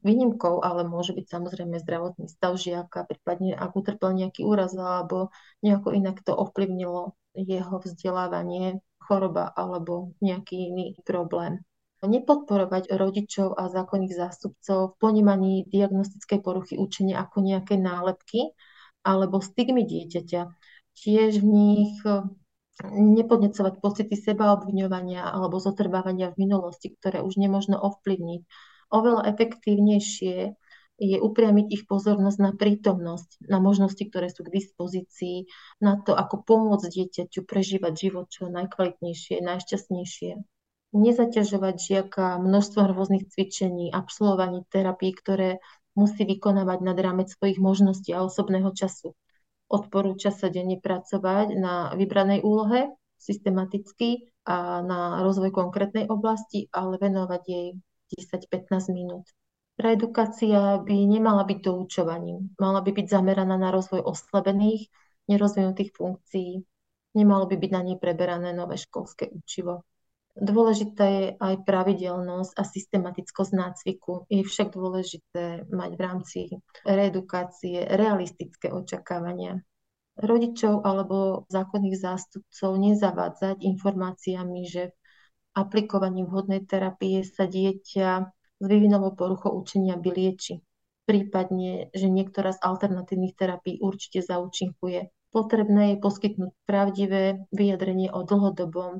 Výnimkou 0.05 0.61
ale 0.61 0.85
môže 0.85 1.17
byť 1.17 1.25
samozrejme 1.27 1.81
zdravotný 1.81 2.29
stav 2.29 2.55
žiaka, 2.55 3.09
prípadne 3.09 3.57
ak 3.57 3.73
utrpel 3.73 4.13
nejaký 4.13 4.45
úraz 4.45 4.77
alebo 4.77 5.33
nejako 5.65 5.97
inak 5.97 6.21
to 6.21 6.31
ovplyvnilo 6.31 7.17
jeho 7.33 7.75
vzdelávanie, 7.81 8.79
choroba 9.01 9.49
alebo 9.53 10.13
nejaký 10.21 10.71
iný 10.71 10.85
problém. 11.03 11.65
Nepodporovať 12.05 12.93
rodičov 12.93 13.57
a 13.57 13.65
zákonných 13.65 14.13
zástupcov 14.13 14.93
v 14.93 14.97
ponímaní 15.01 15.65
diagnostickej 15.73 16.39
poruchy 16.45 16.77
učenia 16.77 17.25
ako 17.25 17.41
nejaké 17.41 17.81
nálepky 17.81 18.53
alebo 19.01 19.41
stigmy 19.41 19.89
dieťaťa. 19.89 20.41
Tiež 21.01 21.41
v 21.41 21.47
nich 21.49 21.97
nepodnecovať 22.91 23.81
pocity 23.81 24.15
seba 24.17 24.53
obviňovania 24.53 25.25
alebo 25.25 25.57
zotrvávania 25.57 26.33
v 26.33 26.45
minulosti, 26.45 26.93
ktoré 26.93 27.25
už 27.25 27.39
nemožno 27.39 27.79
ovplyvniť. 27.79 28.41
Oveľa 28.93 29.27
efektívnejšie 29.33 30.53
je 30.95 31.17
upriamiť 31.19 31.65
ich 31.75 31.83
pozornosť 31.91 32.39
na 32.39 32.51
prítomnosť, 32.55 33.43
na 33.51 33.59
možnosti, 33.59 33.99
ktoré 33.99 34.31
sú 34.31 34.47
k 34.47 34.63
dispozícii, 34.63 35.51
na 35.83 35.99
to, 35.99 36.15
ako 36.15 36.47
pomôcť 36.47 36.87
dieťaťu 36.87 37.43
prežívať 37.43 37.93
život 37.99 38.31
čo 38.31 38.47
najkvalitnejšie, 38.47 39.43
najšťastnejšie. 39.43 40.31
nezaťažovať 40.95 41.75
žiaka 41.75 42.39
množstvom 42.39 42.95
rôznych 42.95 43.27
cvičení, 43.27 43.91
absolvovaní 43.91 44.63
terapií, 44.71 45.11
ktoré 45.11 45.59
musí 45.95 46.23
vykonávať 46.23 46.79
nad 46.83 46.95
rámec 46.95 47.27
svojich 47.27 47.59
možností 47.59 48.15
a 48.15 48.23
osobného 48.23 48.71
času. 48.71 49.11
Odporúča 49.65 50.29
sa 50.29 50.53
denne 50.53 50.77
pracovať 50.77 51.57
na 51.57 51.93
vybranej 51.97 52.45
úlohe 52.45 52.93
systematicky 53.17 54.29
a 54.45 54.85
na 54.85 55.25
rozvoj 55.25 55.49
konkrétnej 55.49 56.05
oblasti, 56.05 56.69
ale 56.69 57.01
venovať 57.01 57.41
jej 57.49 57.67
10-15 58.13 58.93
minút. 58.93 59.25
Reedukácia 59.75 60.79
by 60.79 60.95
nemala 61.09 61.43
byť 61.43 61.59
doučovaním. 61.59 62.53
Mala 62.61 62.79
by 62.85 62.91
byť 62.95 63.07
zameraná 63.11 63.57
na 63.57 63.73
rozvoj 63.73 64.05
oslabených, 64.05 64.87
nerozvinutých 65.27 65.91
funkcií. 65.91 66.61
Nemalo 67.17 67.49
by 67.49 67.55
byť 67.57 67.71
na 67.73 67.81
nej 67.81 67.97
preberané 67.97 68.53
nové 68.53 68.77
školské 68.77 69.33
učivo. 69.33 69.83
Dôležitá 70.35 71.03
je 71.07 71.25
aj 71.39 71.63
pravidelnosť 71.63 72.59
a 72.59 72.63
systematickosť 72.67 73.51
nácviku. 73.55 74.27
Je 74.27 74.43
však 74.43 74.75
dôležité 74.75 75.63
mať 75.71 75.91
v 75.95 76.01
rámci 76.03 76.39
reedukácie 76.83 77.87
realistické 77.87 78.67
očakávania. 78.67 79.63
Rodičov 80.19 80.83
alebo 80.83 81.47
zákonných 81.47 81.95
zástupcov 81.95 82.71
nezavádzať 82.75 83.63
informáciami, 83.63 84.61
že 84.67 84.91
aplikovaním 85.55 86.27
vhodnej 86.27 86.67
terapie 86.67 87.23
sa 87.23 87.47
dieťa 87.47 88.07
s 88.59 88.63
vývinovou 88.63 89.15
poruchou 89.15 89.55
učenia 89.55 89.95
vylieči. 89.95 90.59
Prípadne, 91.07 91.95
že 91.95 92.11
niektorá 92.11 92.51
z 92.51 92.59
alternatívnych 92.59 93.39
terapií 93.39 93.79
určite 93.79 94.19
zaučinkuje. 94.19 95.31
Potrebné 95.31 95.95
je 95.95 96.03
poskytnúť 96.03 96.51
pravdivé 96.67 97.47
vyjadrenie 97.55 98.11
o 98.11 98.23
dlhodobom 98.23 98.99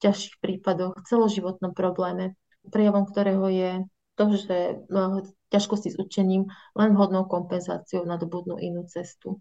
ťažších 0.00 0.40
prípadoch, 0.40 1.00
celoživotnom 1.08 1.72
probléme, 1.72 2.36
prejavom 2.68 3.06
ktorého 3.08 3.46
je 3.48 3.72
to, 4.16 4.24
že 4.32 4.56
no, 4.88 5.22
ťažkosti 5.52 5.92
s 5.92 5.96
učením 6.00 6.48
len 6.74 6.90
vhodnou 6.96 7.28
kompenzáciou 7.28 8.08
nadobudnú 8.08 8.56
inú 8.56 8.88
cestu. 8.88 9.38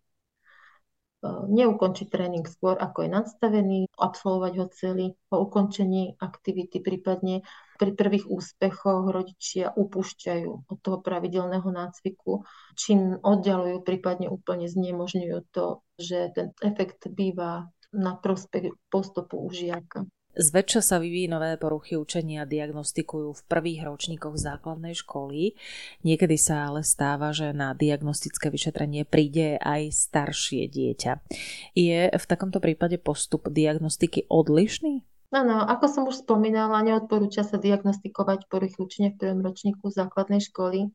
E, 1.24 1.28
neukončiť 1.48 2.08
tréning 2.12 2.46
skôr, 2.46 2.76
ako 2.76 3.08
je 3.08 3.10
nadstavený, 3.10 3.80
absolvovať 3.96 4.54
ho 4.60 4.66
celý 4.76 5.08
po 5.32 5.48
ukončení 5.48 6.20
aktivity, 6.20 6.84
prípadne 6.84 7.42
pri 7.80 7.96
prvých 7.96 8.28
úspechoch 8.28 9.08
rodičia 9.10 9.72
upúšťajú 9.74 10.52
od 10.68 10.78
toho 10.84 11.00
pravidelného 11.00 11.68
nácviku, 11.72 12.44
čím 12.76 13.16
oddialujú, 13.24 13.82
prípadne 13.82 14.28
úplne 14.28 14.68
znemožňujú 14.68 15.40
to, 15.56 15.82
že 15.96 16.36
ten 16.36 16.48
efekt 16.60 17.08
býva 17.08 17.72
na 17.96 18.20
prospech 18.20 18.76
postupu 18.92 19.40
u 19.40 19.50
žiaka. 19.50 20.04
Zväčša 20.36 20.82
sa 20.84 20.98
vývinové 21.00 21.56
poruchy 21.56 21.96
učenia 21.96 22.44
diagnostikujú 22.44 23.40
v 23.40 23.46
prvých 23.48 23.88
ročníkoch 23.88 24.36
základnej 24.36 24.92
školy. 24.92 25.56
Niekedy 26.04 26.36
sa 26.36 26.68
ale 26.68 26.84
stáva, 26.84 27.32
že 27.32 27.56
na 27.56 27.72
diagnostické 27.72 28.52
vyšetrenie 28.52 29.08
príde 29.08 29.56
aj 29.64 29.96
staršie 29.96 30.68
dieťa. 30.68 31.24
Je 31.72 32.12
v 32.12 32.26
takomto 32.28 32.60
prípade 32.60 33.00
postup 33.00 33.48
diagnostiky 33.48 34.28
odlišný? 34.28 35.08
Áno, 35.32 35.64
ako 35.64 35.86
som 35.88 36.04
už 36.04 36.28
spomínala, 36.28 36.84
neodporúča 36.84 37.48
sa 37.48 37.56
diagnostikovať 37.56 38.52
poruchy 38.52 38.76
učenia 38.76 39.16
v 39.16 39.20
prvom 39.24 39.40
ročníku 39.40 39.88
základnej 39.88 40.44
školy. 40.44 40.92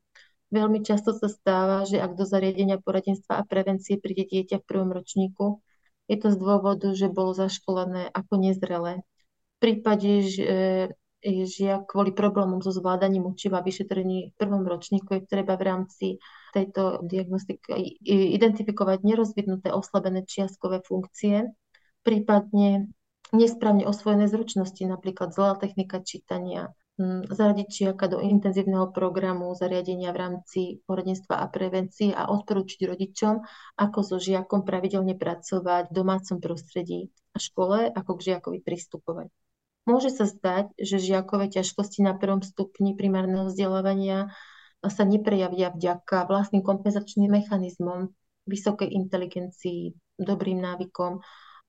Veľmi 0.53 0.85
často 0.85 1.17
sa 1.17 1.33
stáva, 1.33 1.89
že 1.89 1.97
ak 1.97 2.13
do 2.13 2.29
zariadenia 2.29 2.77
poradenstva 2.77 3.41
a 3.41 3.47
prevencie 3.49 3.97
príde 3.97 4.29
dieťa 4.29 4.61
v 4.61 4.69
prvom 4.69 4.93
ročníku, 4.93 5.65
je 6.13 6.17
to 6.21 6.29
z 6.29 6.37
dôvodu, 6.37 6.93
že 6.93 7.09
bolo 7.09 7.33
zaškolené 7.33 8.13
ako 8.13 8.35
nezrelé 8.37 9.01
prípade, 9.61 10.25
že 10.25 10.49
žiak 11.21 11.93
kvôli 11.93 12.17
problémom 12.17 12.65
so 12.65 12.73
zvládaním 12.73 13.29
učiva 13.29 13.61
vyšetrení 13.61 14.33
v 14.33 14.35
prvom 14.41 14.65
ročníku 14.65 15.21
je 15.21 15.29
treba 15.29 15.61
v 15.61 15.67
rámci 15.69 16.07
tejto 16.57 17.05
diagnostiky 17.05 18.01
identifikovať 18.09 19.05
nerozvinuté 19.05 19.69
oslabené 19.69 20.25
čiastkové 20.25 20.81
funkcie, 20.81 21.53
prípadne 22.01 22.89
nesprávne 23.37 23.85
osvojené 23.85 24.33
zručnosti, 24.33 24.81
napríklad 24.81 25.37
zlá 25.37 25.61
technika 25.61 26.01
čítania, 26.01 26.73
zaradiť 27.29 27.69
žiaka 27.69 28.13
do 28.13 28.19
intenzívneho 28.21 28.89
programu 28.93 29.53
zariadenia 29.57 30.13
v 30.13 30.21
rámci 30.21 30.61
poradenstva 30.89 31.41
a 31.41 31.47
prevencie 31.53 32.13
a 32.17 32.33
odporúčiť 32.33 32.81
rodičom, 32.89 33.41
ako 33.77 33.99
so 34.05 34.17
žiakom 34.17 34.65
pravidelne 34.65 35.17
pracovať 35.17 35.89
v 35.89 35.97
domácom 35.97 36.41
prostredí 36.41 37.13
a 37.33 37.39
škole, 37.41 37.93
ako 37.93 38.11
k 38.17 38.25
žiakovi 38.35 38.59
pristupovať. 38.65 39.33
Môže 39.91 40.15
sa 40.15 40.31
zdať, 40.31 40.71
že 40.79 41.03
žiakové 41.03 41.51
ťažkosti 41.51 42.07
na 42.07 42.15
prvom 42.15 42.47
stupni 42.47 42.95
primárneho 42.95 43.51
vzdelávania 43.51 44.31
sa 44.87 45.03
neprejavia 45.03 45.75
vďaka 45.75 46.31
vlastným 46.31 46.63
kompenzačným 46.63 47.27
mechanizmom, 47.27 48.15
vysokej 48.47 48.87
inteligencii, 48.87 49.99
dobrým 50.15 50.63
návykom. 50.63 51.19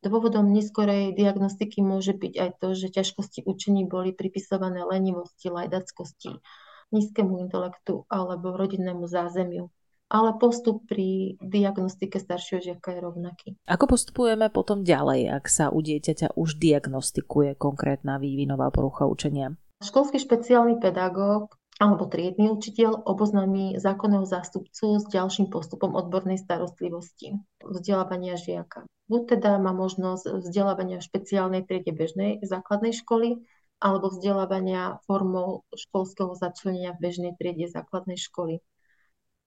Dôvodom 0.05 0.53
neskorej 0.53 1.17
diagnostiky 1.17 1.81
môže 1.81 2.13
byť 2.13 2.33
aj 2.37 2.49
to, 2.61 2.67
že 2.77 2.93
ťažkosti 2.93 3.39
učení 3.49 3.89
boli 3.89 4.13
pripisované 4.13 4.85
lenivosti, 4.85 5.49
lajdackosti, 5.49 6.37
nízkemu 6.93 7.41
intelektu 7.41 8.05
alebo 8.05 8.53
rodinnému 8.53 9.09
zázemiu 9.09 9.73
ale 10.11 10.35
postup 10.35 10.83
pri 10.91 11.39
diagnostike 11.39 12.19
staršieho 12.19 12.59
žiaka 12.59 12.91
je 12.91 12.99
rovnaký. 12.99 13.47
Ako 13.63 13.87
postupujeme 13.87 14.51
potom 14.51 14.83
ďalej, 14.83 15.31
ak 15.31 15.47
sa 15.47 15.71
u 15.71 15.79
dieťaťa 15.79 16.35
už 16.35 16.59
diagnostikuje 16.59 17.55
konkrétna 17.55 18.19
vývinová 18.19 18.67
porucha 18.75 19.07
učenia? 19.07 19.55
Školský 19.79 20.19
špeciálny 20.19 20.83
pedagóg 20.83 21.55
alebo 21.81 22.05
triedny 22.05 22.51
učiteľ 22.53 23.09
oboznámi 23.09 23.81
zákonného 23.81 24.27
zástupcu 24.27 25.01
s 25.01 25.09
ďalším 25.09 25.49
postupom 25.49 25.97
odbornej 25.97 26.37
starostlivosti 26.37 27.41
vzdelávania 27.65 28.37
žiaka. 28.37 28.85
Buď 29.09 29.21
teda 29.39 29.57
má 29.57 29.73
možnosť 29.73 30.45
vzdelávania 30.45 31.01
v 31.01 31.07
špeciálnej 31.09 31.65
triede 31.65 31.89
bežnej 31.89 32.37
základnej 32.45 32.93
školy, 32.93 33.41
alebo 33.81 34.13
vzdelávania 34.13 35.01
formou 35.09 35.65
školského 35.73 36.37
začlenia 36.37 36.93
v 36.93 37.01
bežnej 37.01 37.33
triede 37.33 37.65
základnej 37.65 38.21
školy. 38.21 38.61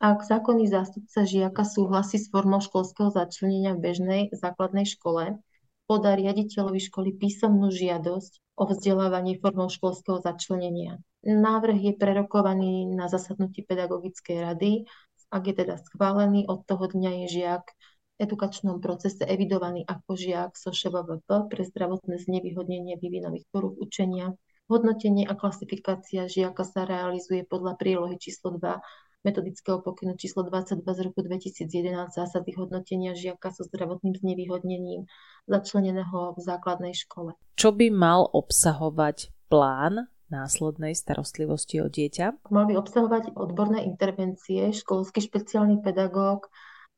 Ak 0.05 0.21
zákonný 0.21 0.69
zástupca 0.69 1.25
žiaka 1.25 1.65
súhlasí 1.65 2.21
s 2.21 2.29
formou 2.29 2.61
školského 2.61 3.09
začlenenia 3.09 3.73
v 3.73 3.89
bežnej 3.89 4.23
základnej 4.37 4.85
škole, 4.85 5.41
podá 5.89 6.13
riaditeľovi 6.13 6.77
školy 6.77 7.17
písomnú 7.17 7.73
žiadosť 7.73 8.37
o 8.61 8.69
vzdelávanie 8.69 9.41
formou 9.41 9.73
školského 9.73 10.21
začlenenia. 10.21 11.01
Návrh 11.25 11.89
je 11.89 11.93
prerokovaný 11.97 12.85
na 12.93 13.09
zasadnutí 13.09 13.65
pedagogickej 13.65 14.45
rady. 14.45 14.85
Ak 15.33 15.49
je 15.49 15.57
teda 15.57 15.81
schválený, 15.81 16.45
od 16.53 16.69
toho 16.69 16.85
dňa 16.85 17.25
je 17.25 17.41
žiak 17.41 17.65
v 17.65 18.29
edukačnom 18.29 18.85
procese 18.85 19.25
evidovaný 19.25 19.89
ako 19.89 20.21
žiak 20.21 20.53
so 20.61 20.69
ŠVVP 20.69 21.49
pre 21.49 21.65
zdravotné 21.65 22.21
znevýhodnenie 22.21 23.01
vývinových 23.01 23.49
porúch 23.49 23.81
učenia. 23.81 24.37
Hodnotenie 24.69 25.25
a 25.25 25.33
klasifikácia 25.33 26.29
žiaka 26.29 26.61
sa 26.69 26.85
realizuje 26.85 27.49
podľa 27.49 27.81
prílohy 27.81 28.21
číslo 28.21 28.61
2 28.61 28.85
metodického 29.25 29.81
pokynu 29.81 30.15
číslo 30.21 30.45
22 30.45 30.85
z 30.85 31.01
roku 31.01 31.25
2011 31.25 32.13
zásady 32.13 32.53
hodnotenia 32.55 33.17
žiaka 33.17 33.51
so 33.51 33.65
zdravotným 33.65 34.15
znevýhodnením 34.21 35.09
začleneného 35.49 36.37
v 36.37 36.41
základnej 36.45 36.93
škole. 36.93 37.33
Čo 37.57 37.73
by 37.73 37.89
mal 37.89 38.29
obsahovať 38.29 39.33
plán 39.49 40.13
následnej 40.29 40.93
starostlivosti 40.93 41.81
o 41.81 41.89
dieťa? 41.89 42.53
Mal 42.53 42.65
by 42.69 42.75
obsahovať 42.77 43.33
odborné 43.33 43.89
intervencie, 43.89 44.73
školský 44.77 45.25
špeciálny 45.25 45.81
pedagóg 45.81 46.53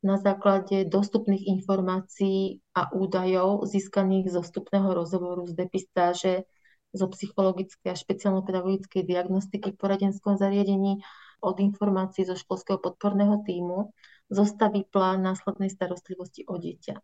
na 0.05 0.21
základe 0.21 0.87
dostupných 0.87 1.47
informácií 1.51 2.63
a 2.77 2.93
údajov 2.95 3.67
získaných 3.67 4.35
zo 4.35 4.41
vstupného 4.45 4.93
rozhovoru 4.93 5.47
z 5.49 5.55
depistáže 5.57 6.35
zo 6.95 7.07
psychologickej 7.11 7.93
a 7.93 7.97
špeciálno-pedagogickej 7.99 9.03
diagnostiky 9.05 9.75
v 9.75 9.81
poradenskom 9.81 10.39
zariadení 10.39 11.03
od 11.47 11.63
informácií 11.63 12.27
zo 12.27 12.35
školského 12.35 12.83
podporného 12.83 13.47
týmu 13.47 13.95
zostaví 14.27 14.83
plán 14.91 15.23
následnej 15.23 15.71
starostlivosti 15.71 16.43
o 16.51 16.59
dieťa. 16.59 16.99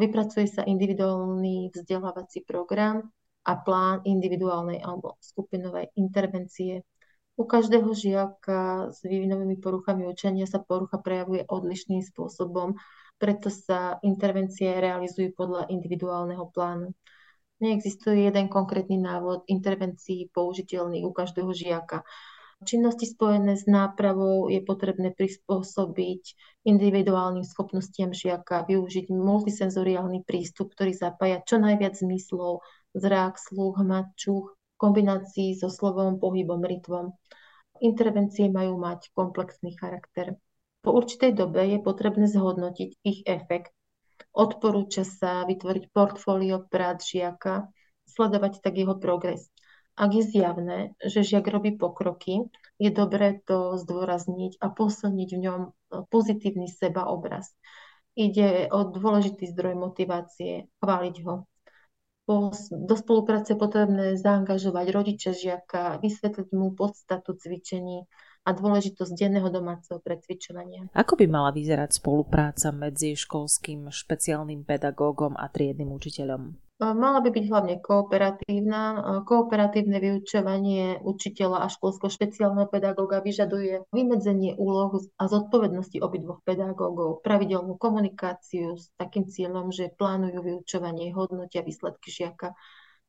Vypracuje 0.00 0.48
sa 0.48 0.64
individuálny 0.64 1.72
vzdelávací 1.76 2.48
program 2.48 3.12
a 3.44 3.52
plán 3.60 4.00
individuálnej 4.08 4.80
alebo 4.80 5.20
skupinovej 5.20 5.92
intervencie. 6.00 6.84
U 7.36 7.44
každého 7.44 7.92
žiaka 7.92 8.88
s 8.96 9.04
vývinovými 9.04 9.60
poruchami 9.60 10.08
učenia 10.08 10.48
sa 10.48 10.60
porucha 10.64 10.96
prejavuje 10.96 11.44
odlišným 11.44 12.00
spôsobom, 12.00 12.80
preto 13.20 13.52
sa 13.52 14.00
intervencie 14.00 14.72
realizujú 14.72 15.36
podľa 15.36 15.68
individuálneho 15.68 16.48
plánu. 16.52 16.96
Neexistuje 17.60 18.28
jeden 18.28 18.52
konkrétny 18.52 19.00
návod 19.00 19.48
intervencií 19.48 20.28
použiteľný 20.28 21.04
u 21.08 21.12
každého 21.12 21.52
žiaka. 21.56 22.04
Činnosti 22.64 23.04
spojené 23.04 23.52
s 23.60 23.68
nápravou 23.68 24.48
je 24.48 24.64
potrebné 24.64 25.12
prispôsobiť 25.12 26.22
individuálnym 26.64 27.44
schopnostiam 27.44 28.16
žiaka, 28.16 28.64
využiť 28.64 29.12
multisenzoriálny 29.12 30.24
prístup, 30.24 30.72
ktorý 30.72 30.96
zapája 30.96 31.44
čo 31.44 31.60
najviac 31.60 32.00
zmyslov, 32.00 32.64
zrák, 32.96 33.36
sluch, 33.36 33.76
hmat, 33.76 34.16
v 34.16 34.48
kombinácii 34.80 35.52
so 35.52 35.68
slovom, 35.68 36.16
pohybom, 36.16 36.64
rytvom. 36.64 37.12
Intervencie 37.84 38.48
majú 38.48 38.80
mať 38.80 39.12
komplexný 39.12 39.76
charakter. 39.76 40.40
Po 40.80 40.96
určitej 40.96 41.36
dobe 41.36 41.60
je 41.60 41.78
potrebné 41.84 42.24
zhodnotiť 42.24 43.04
ich 43.04 43.20
efekt. 43.28 43.76
Odporúča 44.32 45.04
sa 45.04 45.44
vytvoriť 45.44 45.92
portfólio 45.92 46.64
prác 46.72 47.04
žiaka, 47.04 47.68
sledovať 48.08 48.64
tak 48.64 48.80
jeho 48.80 48.96
progres. 48.96 49.52
Ak 49.96 50.12
je 50.12 50.28
zjavné, 50.28 50.92
že 51.00 51.24
žiak 51.24 51.48
robí 51.48 51.72
pokroky, 51.72 52.52
je 52.76 52.90
dobré 52.92 53.40
to 53.48 53.80
zdôrazniť 53.80 54.60
a 54.60 54.68
posilniť 54.68 55.30
v 55.32 55.40
ňom 55.40 55.60
pozitívny 56.12 56.68
sebaobraz. 56.68 57.48
Ide 58.12 58.68
o 58.68 58.84
dôležitý 58.92 59.48
zdroj 59.56 59.76
motivácie, 59.76 60.68
chváliť 60.84 61.16
ho. 61.24 61.48
Po, 62.28 62.50
do 62.72 62.94
spolupráce 62.98 63.54
je 63.54 63.60
potrebné 63.60 64.06
zaangažovať 64.20 64.86
rodiča 64.92 65.30
žiaka, 65.32 66.02
vysvetliť 66.04 66.48
mu 66.52 66.76
podstatu 66.76 67.32
cvičení 67.38 68.04
a 68.46 68.50
dôležitosť 68.52 69.12
denného 69.16 69.48
domáceho 69.48 70.02
precvičovania. 70.02 70.86
Ako 70.92 71.16
by 71.16 71.26
mala 71.30 71.50
vyzerať 71.56 71.98
spolupráca 71.98 72.68
medzi 72.74 73.16
školským 73.16 73.88
špeciálnym 73.88 74.66
pedagógom 74.66 75.38
a 75.38 75.48
triednym 75.48 75.94
učiteľom? 75.94 76.65
Mala 76.76 77.24
by 77.24 77.32
byť 77.32 77.44
hlavne 77.48 77.80
kooperatívna. 77.80 78.80
Kooperatívne 79.24 79.96
vyučovanie 79.96 81.00
učiteľa 81.00 81.64
a 81.64 81.72
školského 81.72 82.12
špeciálneho 82.12 82.68
pedagóga 82.68 83.24
vyžaduje 83.24 83.88
vymedzenie 83.96 84.60
úloh 84.60 84.92
a 85.16 85.24
zodpovednosti 85.24 85.96
obidvoch 86.04 86.44
pedagógov, 86.44 87.24
pravidelnú 87.24 87.80
komunikáciu 87.80 88.76
s 88.76 88.92
takým 89.00 89.24
cieľom, 89.24 89.72
že 89.72 89.88
plánujú 89.88 90.44
vyučovanie, 90.44 91.16
hodnotia 91.16 91.64
výsledky 91.64 92.12
žiaka. 92.12 92.52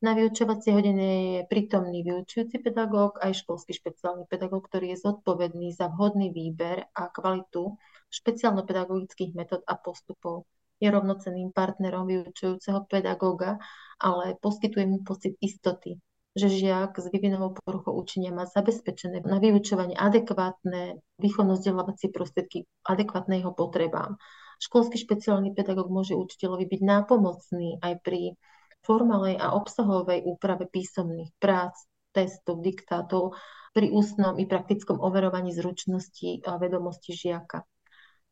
Na 0.00 0.16
vyučovacej 0.16 0.72
hodine 0.72 1.08
je 1.36 1.40
prítomný 1.52 2.00
vyučujúci 2.08 2.64
pedagóg 2.64 3.20
aj 3.20 3.44
školský 3.44 3.76
špeciálny 3.76 4.24
pedagóg, 4.32 4.64
ktorý 4.64 4.96
je 4.96 5.04
zodpovedný 5.04 5.76
za 5.76 5.92
vhodný 5.92 6.32
výber 6.32 6.88
a 6.96 7.12
kvalitu 7.12 7.76
špeciálno-pedagogických 8.08 9.36
metód 9.36 9.60
a 9.68 9.76
postupov 9.76 10.48
je 10.78 10.88
rovnocenným 10.88 11.50
partnerom 11.50 12.06
vyučujúceho 12.06 12.86
pedagóga, 12.86 13.58
ale 13.98 14.38
poskytuje 14.38 14.86
mu 14.86 15.02
pocit 15.02 15.34
istoty, 15.42 15.98
že 16.38 16.46
žiak 16.46 16.94
s 17.02 17.10
vývinovou 17.10 17.58
poruchou 17.58 17.98
učenia 17.98 18.30
má 18.30 18.46
zabezpečené 18.46 19.26
na 19.26 19.42
vyučovanie 19.42 19.98
adekvátne 19.98 21.02
výchovno-vzdelávacie 21.18 22.14
prostriedky 22.14 22.70
adekvátne 22.86 23.42
jeho 23.42 23.50
potrebám. 23.50 24.14
Školský 24.58 24.98
špeciálny 24.98 25.54
pedagóg 25.54 25.90
môže 25.90 26.18
učiteľovi 26.18 26.66
byť 26.66 26.80
nápomocný 26.82 27.78
aj 27.82 27.94
pri 28.02 28.34
formálnej 28.82 29.38
a 29.38 29.54
obsahovej 29.54 30.26
úprave 30.26 30.70
písomných 30.70 31.34
prác, 31.38 31.74
testov, 32.14 32.62
diktátov, 32.62 33.38
pri 33.74 33.94
ústnom 33.94 34.34
i 34.42 34.48
praktickom 34.48 34.98
overovaní 34.98 35.54
zručností 35.54 36.42
a 36.42 36.58
vedomosti 36.58 37.14
žiaka. 37.14 37.62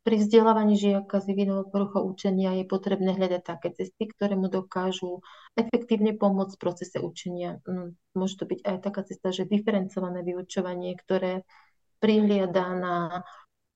Pri 0.03 0.23
vzdelávaní 0.23 0.79
žiaka 0.79 1.19
s 1.19 1.27
vývinovou 1.27 1.67
poruchou 1.67 2.07
učenia 2.07 2.55
je 2.55 2.65
potrebné 2.65 3.11
hľadať 3.11 3.41
také 3.43 3.75
cesty, 3.75 4.07
ktoré 4.07 4.39
mu 4.39 4.47
dokážu 4.47 5.19
efektívne 5.57 6.15
pomôcť 6.15 6.55
v 6.55 6.63
procese 6.63 6.97
učenia. 7.03 7.59
Mm, 7.67 7.97
môže 8.15 8.39
to 8.39 8.47
byť 8.47 8.59
aj 8.63 8.77
taká 8.81 9.01
cesta, 9.03 9.35
že 9.35 9.49
diferencované 9.49 10.23
vyučovanie, 10.23 10.95
ktoré 10.95 11.43
prihliada 11.99 12.65
na 12.77 12.95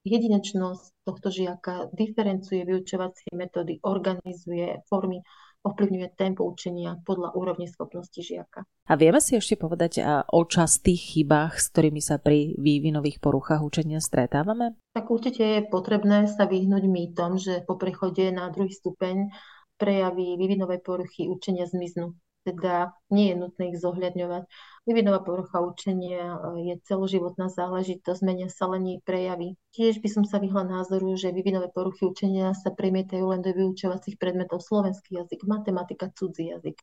jedinečnosť 0.08 1.06
tohto 1.06 1.30
žiaka, 1.30 1.94
diferencuje 1.94 2.66
vyučovacie 2.66 3.30
metódy, 3.38 3.78
organizuje 3.86 4.82
formy 4.90 5.22
ovplyvňuje 5.62 6.08
tempo 6.18 6.42
učenia 6.46 6.98
podľa 7.06 7.38
úrovne 7.38 7.70
schopnosti 7.70 8.18
žiaka. 8.18 8.66
A 8.90 8.94
vieme 8.98 9.22
si 9.22 9.38
ešte 9.38 9.56
povedať 9.58 10.02
o 10.34 10.42
častých 10.44 11.16
chybách, 11.16 11.62
s 11.62 11.70
ktorými 11.70 12.02
sa 12.02 12.18
pri 12.18 12.58
vývinových 12.58 13.22
poruchách 13.22 13.62
učenia 13.62 14.02
stretávame? 14.02 14.76
Tak 14.98 15.08
určite 15.08 15.44
je 15.46 15.62
potrebné 15.70 16.26
sa 16.26 16.50
vyhnúť 16.50 16.84
mýtom, 16.90 17.38
že 17.38 17.62
po 17.64 17.78
prechode 17.78 18.34
na 18.34 18.50
druhý 18.50 18.74
stupeň 18.74 19.30
prejavy 19.78 20.38
vývinovej 20.38 20.82
poruchy 20.82 21.30
učenia 21.30 21.70
zmiznú 21.70 22.18
teda 22.42 22.94
nie 23.14 23.34
je 23.34 23.36
nutné 23.38 23.64
ich 23.70 23.78
zohľadňovať. 23.78 24.44
Vyvinová 24.82 25.22
porucha 25.22 25.62
učenia 25.62 26.26
e, 26.26 26.38
je 26.74 26.76
celoživotná 26.90 27.54
záležitosť, 27.54 28.22
menia 28.26 28.50
sa 28.50 28.66
len 28.66 28.82
jej 28.90 29.00
prejavy. 29.06 29.54
Tiež 29.78 30.02
by 30.02 30.10
som 30.10 30.24
sa 30.26 30.42
vyhla 30.42 30.66
názoru, 30.66 31.14
že 31.14 31.30
vyvinové 31.30 31.70
poruchy 31.70 32.10
učenia 32.10 32.58
sa 32.58 32.74
premietajú 32.74 33.30
len 33.30 33.46
do 33.46 33.54
vyučovacích 33.54 34.18
predmetov 34.18 34.66
slovenský 34.66 35.22
jazyk, 35.22 35.46
matematika, 35.46 36.10
cudzí 36.18 36.50
jazyk. 36.50 36.82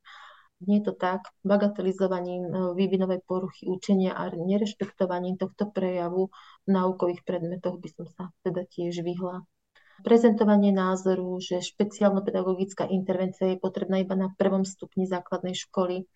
Nie 0.62 0.82
je 0.82 0.90
to 0.90 0.94
tak. 0.94 1.26
Bagatelizovaním 1.42 2.74
vývinovej 2.74 3.22
poruchy 3.26 3.66
učenia 3.66 4.14
a 4.14 4.30
nerešpektovaním 4.30 5.38
tohto 5.38 5.70
prejavu 5.70 6.30
v 6.66 6.68
náukových 6.70 7.22
predmetoch 7.22 7.78
by 7.78 7.88
som 7.94 8.06
sa 8.10 8.22
teda 8.42 8.66
tiež 8.66 9.02
vyhla 9.02 9.42
prezentovanie 10.02 10.70
názoru, 10.70 11.42
že 11.42 11.58
špeciálno-pedagogická 11.58 12.86
intervencia 12.86 13.50
je 13.50 13.58
potrebná 13.58 13.98
iba 13.98 14.14
na 14.14 14.30
prvom 14.38 14.62
stupni 14.62 15.10
základnej 15.10 15.58
školy 15.58 16.06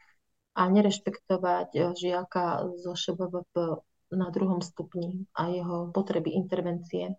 a 0.52 0.62
nerešpektovať 0.68 1.68
eh, 1.74 1.82
žiaka 1.96 2.68
zo 2.80 2.92
ŠBVP 2.92 3.54
na 4.12 4.28
druhom 4.28 4.60
stupni 4.60 5.24
a 5.32 5.48
jeho 5.48 5.88
potreby 5.88 6.36
intervencie. 6.36 7.16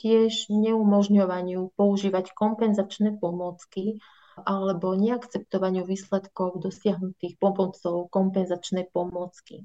Tiež 0.00 0.50
neumožňovaniu 0.50 1.70
používať 1.78 2.34
kompenzačné 2.34 3.20
pomôcky 3.20 4.02
alebo 4.34 4.98
neakceptovaniu 4.98 5.86
výsledkov 5.86 6.58
dosiahnutých 6.58 7.38
pomocou 7.38 8.10
kompenzačnej 8.10 8.90
pomôcky 8.90 9.62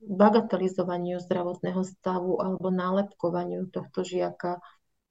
bagatelizovaniu 0.00 1.18
zdravotného 1.24 1.82
stavu 1.82 2.36
alebo 2.38 2.68
nálepkovaniu 2.68 3.72
tohto 3.72 4.04
žiaka 4.04 4.60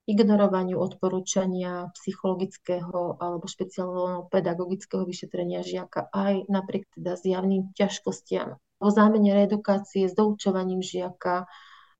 ignorovaniu 0.05 0.77
odporúčania 0.77 1.89
psychologického 1.97 3.17
alebo 3.17 3.45
špeciálneho 3.49 4.29
pedagogického 4.29 5.01
vyšetrenia 5.01 5.65
žiaka 5.65 6.13
aj 6.13 6.45
napriek 6.45 6.85
teda 6.93 7.17
zjavným 7.17 7.73
ťažkostiam. 7.73 8.61
O 8.77 8.87
zámene 8.93 9.33
reedukácie 9.33 10.05
s 10.05 10.13
doučovaním 10.13 10.85
žiaka, 10.85 11.49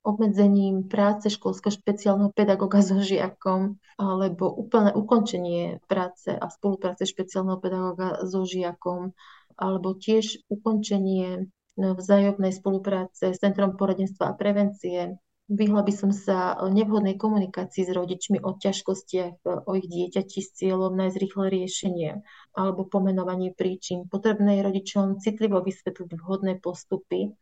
obmedzením 0.06 0.86
práce 0.86 1.34
školského 1.34 1.74
špeciálneho 1.74 2.30
pedagoga 2.30 2.86
so 2.86 3.02
žiakom 3.02 3.82
alebo 3.98 4.54
úplné 4.54 4.94
ukončenie 4.94 5.82
práce 5.90 6.30
a 6.30 6.46
spolupráce 6.54 7.10
špeciálneho 7.10 7.58
pedagoga 7.58 8.22
so 8.22 8.46
žiakom 8.46 9.18
alebo 9.58 9.98
tiež 9.98 10.46
ukončenie 10.46 11.50
vzájomnej 11.76 12.54
spolupráce 12.54 13.34
s 13.34 13.42
Centrom 13.42 13.76
poradenstva 13.76 14.32
a 14.32 14.38
prevencie 14.38 15.18
Vyhla 15.46 15.86
by 15.86 15.94
som 15.94 16.10
sa 16.10 16.58
nevhodnej 16.74 17.22
komunikácii 17.22 17.86
s 17.86 17.94
rodičmi 17.94 18.42
o 18.42 18.58
ťažkostiach 18.58 19.46
o 19.46 19.72
ich 19.78 19.86
dieťati 19.86 20.42
s 20.42 20.50
cieľom 20.58 20.98
nájsť 20.98 21.18
rýchle 21.22 21.46
riešenie 21.54 22.12
alebo 22.58 22.90
pomenovanie 22.90 23.54
príčin. 23.54 24.10
Potrebné 24.10 24.58
je 24.58 24.66
rodičom 24.66 25.22
citlivo 25.22 25.62
vysvetliť 25.62 26.10
vhodné 26.18 26.58
postupy 26.58 27.38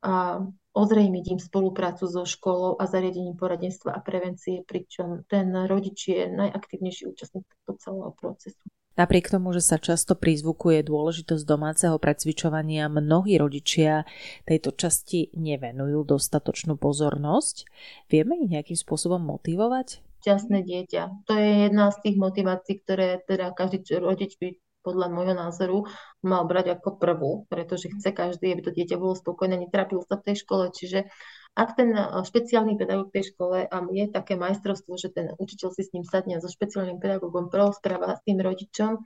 a 0.00 0.40
ozrejmiť 0.72 1.24
im 1.36 1.40
spoluprácu 1.42 2.08
so 2.08 2.24
školou 2.24 2.80
a 2.80 2.88
zariadením 2.88 3.36
poradenstva 3.36 3.92
a 3.92 4.00
prevencie, 4.00 4.64
pričom 4.64 5.28
ten 5.28 5.52
rodič 5.68 6.08
je 6.08 6.32
najaktívnejší 6.32 7.12
účastník 7.12 7.44
tohto 7.44 7.76
celého 7.76 8.12
procesu. 8.16 8.64
Napriek 8.98 9.30
tomu, 9.30 9.54
že 9.54 9.62
sa 9.62 9.78
často 9.78 10.18
prizvukuje 10.18 10.82
dôležitosť 10.82 11.46
domáceho 11.46 11.94
precvičovania, 12.02 12.90
mnohí 12.90 13.38
rodičia 13.38 14.02
tejto 14.42 14.74
časti 14.74 15.30
nevenujú 15.38 16.02
dostatočnú 16.02 16.74
pozornosť. 16.74 17.70
Vieme 18.10 18.42
ich 18.42 18.50
nejakým 18.50 18.74
spôsobom 18.74 19.22
motivovať? 19.22 20.02
Šťastné 20.26 20.66
dieťa. 20.66 21.30
To 21.30 21.32
je 21.38 21.50
jedna 21.70 21.94
z 21.94 21.96
tých 22.02 22.16
motivácií, 22.18 22.82
ktoré 22.82 23.22
teda 23.22 23.54
každý 23.54 23.86
rodič 24.02 24.34
by 24.42 24.58
podľa 24.82 25.06
môjho 25.14 25.34
názoru 25.38 25.78
mal 26.26 26.42
brať 26.50 26.78
ako 26.78 26.98
prvú, 26.98 27.32
pretože 27.46 27.92
chce 27.94 28.10
každý, 28.10 28.50
aby 28.50 28.66
to 28.66 28.74
dieťa 28.74 28.98
bolo 28.98 29.14
spokojné, 29.14 29.62
netrapilo 29.62 30.02
sa 30.02 30.18
v 30.18 30.32
tej 30.32 30.42
škole. 30.42 30.74
Čiže 30.74 31.06
ak 31.58 31.74
ten 31.74 31.90
eh, 31.90 32.22
špeciálny 32.22 32.78
pedagóg 32.78 33.10
tej 33.10 33.34
škole 33.34 33.66
a 33.66 33.76
je 33.90 34.06
také 34.06 34.38
majstrovstvo, 34.38 34.94
že 34.94 35.10
ten 35.10 35.34
učiteľ 35.34 35.68
si 35.74 35.82
s 35.82 35.90
ním 35.90 36.06
sadne 36.06 36.38
so 36.38 36.46
špeciálnym 36.46 37.02
pedagógom 37.02 37.50
porozpráva 37.50 38.14
s 38.14 38.22
tým 38.22 38.38
rodičom, 38.38 39.02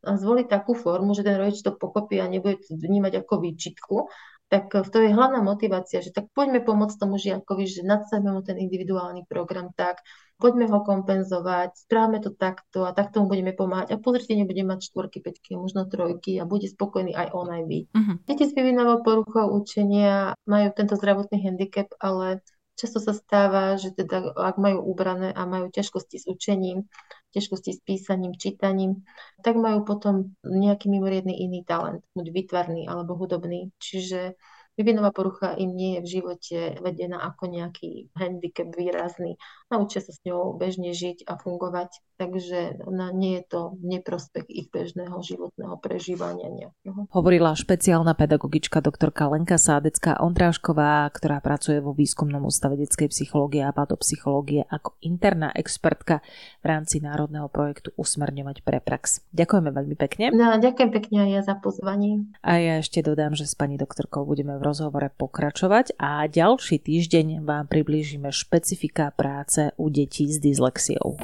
a 0.00 0.16
zvolí 0.16 0.48
takú 0.48 0.72
formu, 0.72 1.12
že 1.12 1.20
ten 1.20 1.36
rodič 1.36 1.60
to 1.60 1.76
pokopí 1.76 2.16
a 2.24 2.24
nebude 2.24 2.64
to 2.64 2.72
vnímať 2.72 3.20
ako 3.20 3.44
výčitku, 3.44 4.08
tak 4.48 4.72
to 4.72 4.98
je 4.98 5.14
hlavná 5.14 5.44
motivácia, 5.44 6.02
že 6.02 6.10
tak 6.10 6.32
poďme 6.34 6.64
pomôcť 6.64 6.96
tomu 6.96 7.20
žiakovi, 7.20 7.64
že 7.68 7.86
nadsajme 7.86 8.32
mu 8.32 8.40
ten 8.42 8.58
individuálny 8.58 9.28
program 9.28 9.70
tak, 9.76 10.02
poďme 10.40 10.66
ho 10.72 10.80
kompenzovať, 10.80 11.76
správame 11.76 12.24
to 12.24 12.32
takto 12.32 12.88
a 12.88 12.96
takto 12.96 13.20
mu 13.20 13.28
budeme 13.28 13.52
pomáhať 13.52 13.94
a 13.94 14.00
pozrite, 14.00 14.32
nebudeme 14.32 14.72
mať 14.72 14.88
štvorky, 14.88 15.20
peťky, 15.20 15.60
možno 15.60 15.84
trojky 15.84 16.40
a 16.40 16.48
bude 16.48 16.64
spokojný 16.66 17.12
aj 17.12 17.28
on, 17.36 17.48
aj 17.52 17.62
vy. 17.68 17.78
Uh-huh. 17.92 18.16
Deti 18.24 18.48
s 18.48 18.56
vyvinovou 18.56 19.04
poruchou 19.04 19.52
učenia 19.52 20.32
majú 20.48 20.72
tento 20.72 20.96
zdravotný 20.96 21.36
handicap, 21.44 21.92
ale 22.00 22.40
často 22.80 22.96
sa 22.96 23.12
stáva, 23.12 23.76
že 23.76 23.92
teda 23.92 24.32
ak 24.32 24.56
majú 24.56 24.80
ubrané 24.88 25.36
a 25.36 25.44
majú 25.44 25.68
ťažkosti 25.68 26.16
s 26.16 26.24
učením, 26.24 26.88
ťažkosti 27.36 27.76
s 27.76 27.80
písaním, 27.84 28.32
čítaním, 28.40 29.04
tak 29.44 29.60
majú 29.60 29.84
potom 29.84 30.32
nejaký 30.40 30.88
mimoriadný 30.88 31.36
iný 31.36 31.60
talent, 31.68 32.00
buď 32.16 32.26
vytvarný 32.32 32.88
alebo 32.88 33.20
hudobný. 33.20 33.68
Čiže 33.76 34.40
Vývinová 34.78 35.10
porucha 35.10 35.58
im 35.58 35.74
nie 35.74 35.98
je 35.98 36.00
v 36.00 36.10
živote 36.20 36.58
vedená 36.80 37.20
ako 37.26 37.50
nejaký 37.50 38.08
handicap 38.14 38.70
výrazný. 38.70 39.36
Naučia 39.66 40.02
sa 40.02 40.14
s 40.14 40.22
ňou 40.22 40.54
bežne 40.54 40.94
žiť 40.94 41.26
a 41.26 41.38
fungovať, 41.38 41.90
takže 42.18 42.82
ona 42.86 43.10
nie 43.10 43.38
je 43.38 43.44
to 43.50 43.60
neprospech 43.82 44.46
ich 44.50 44.68
bežného 44.70 45.14
životného 45.22 45.78
prežívania 45.82 46.48
nejakého. 46.50 47.10
Hovorila 47.10 47.54
špeciálna 47.58 48.14
pedagogička 48.14 48.78
doktorka 48.78 49.26
Lenka 49.26 49.58
Sádecká 49.58 50.18
Ondrášková, 50.22 51.06
ktorá 51.10 51.42
pracuje 51.42 51.82
vo 51.82 51.90
výskumnom 51.90 52.46
ústave 52.46 52.78
detskej 52.78 53.10
psychológie 53.10 53.66
a 53.66 53.74
patopsychológie 53.74 54.66
ako 54.70 54.94
interná 55.02 55.50
expertka 55.54 56.22
v 56.62 56.64
rámci 56.70 57.02
národného 57.02 57.50
projektu 57.50 57.90
Usmerňovať 57.98 58.62
pre 58.62 58.78
prax. 58.78 59.26
Ďakujeme 59.34 59.70
veľmi 59.74 59.96
pekne. 59.98 60.24
No, 60.30 60.56
ďakujem 60.60 60.90
pekne 60.94 61.16
aj 61.26 61.30
ja 61.30 61.42
za 61.42 61.54
pozvanie. 61.58 62.28
A 62.44 62.60
ja 62.60 62.74
ešte 62.78 63.00
dodám, 63.00 63.34
že 63.34 63.48
s 63.48 63.56
pani 63.56 63.80
doktorkou 63.80 64.22
budeme 64.28 64.59
v 64.60 64.68
rozhovore 64.68 65.08
pokračovať 65.08 65.96
a 65.96 66.28
ďalší 66.28 66.76
týždeň 66.84 67.40
vám 67.48 67.64
priblížime 67.64 68.28
špecifika 68.28 69.08
práce 69.16 69.72
u 69.80 69.88
detí 69.88 70.28
s 70.28 70.36
dyslexiou. 70.36 71.16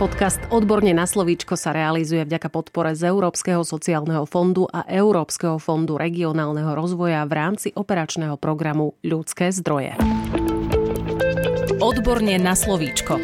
Podcast 0.00 0.42
Odborne 0.50 0.90
na 0.90 1.06
slovíčko 1.06 1.54
sa 1.54 1.70
realizuje 1.70 2.26
vďaka 2.26 2.50
podpore 2.50 2.98
z 2.98 3.06
Európskeho 3.06 3.62
sociálneho 3.62 4.26
fondu 4.26 4.66
a 4.66 4.82
Európskeho 4.88 5.62
fondu 5.62 5.94
regionálneho 5.94 6.74
rozvoja 6.74 7.22
v 7.22 7.32
rámci 7.38 7.68
operačného 7.70 8.34
programu 8.34 8.98
Ľudské 9.06 9.54
zdroje. 9.54 9.94
Odborne 11.78 12.34
na 12.42 12.58
slovíčko. 12.58 13.20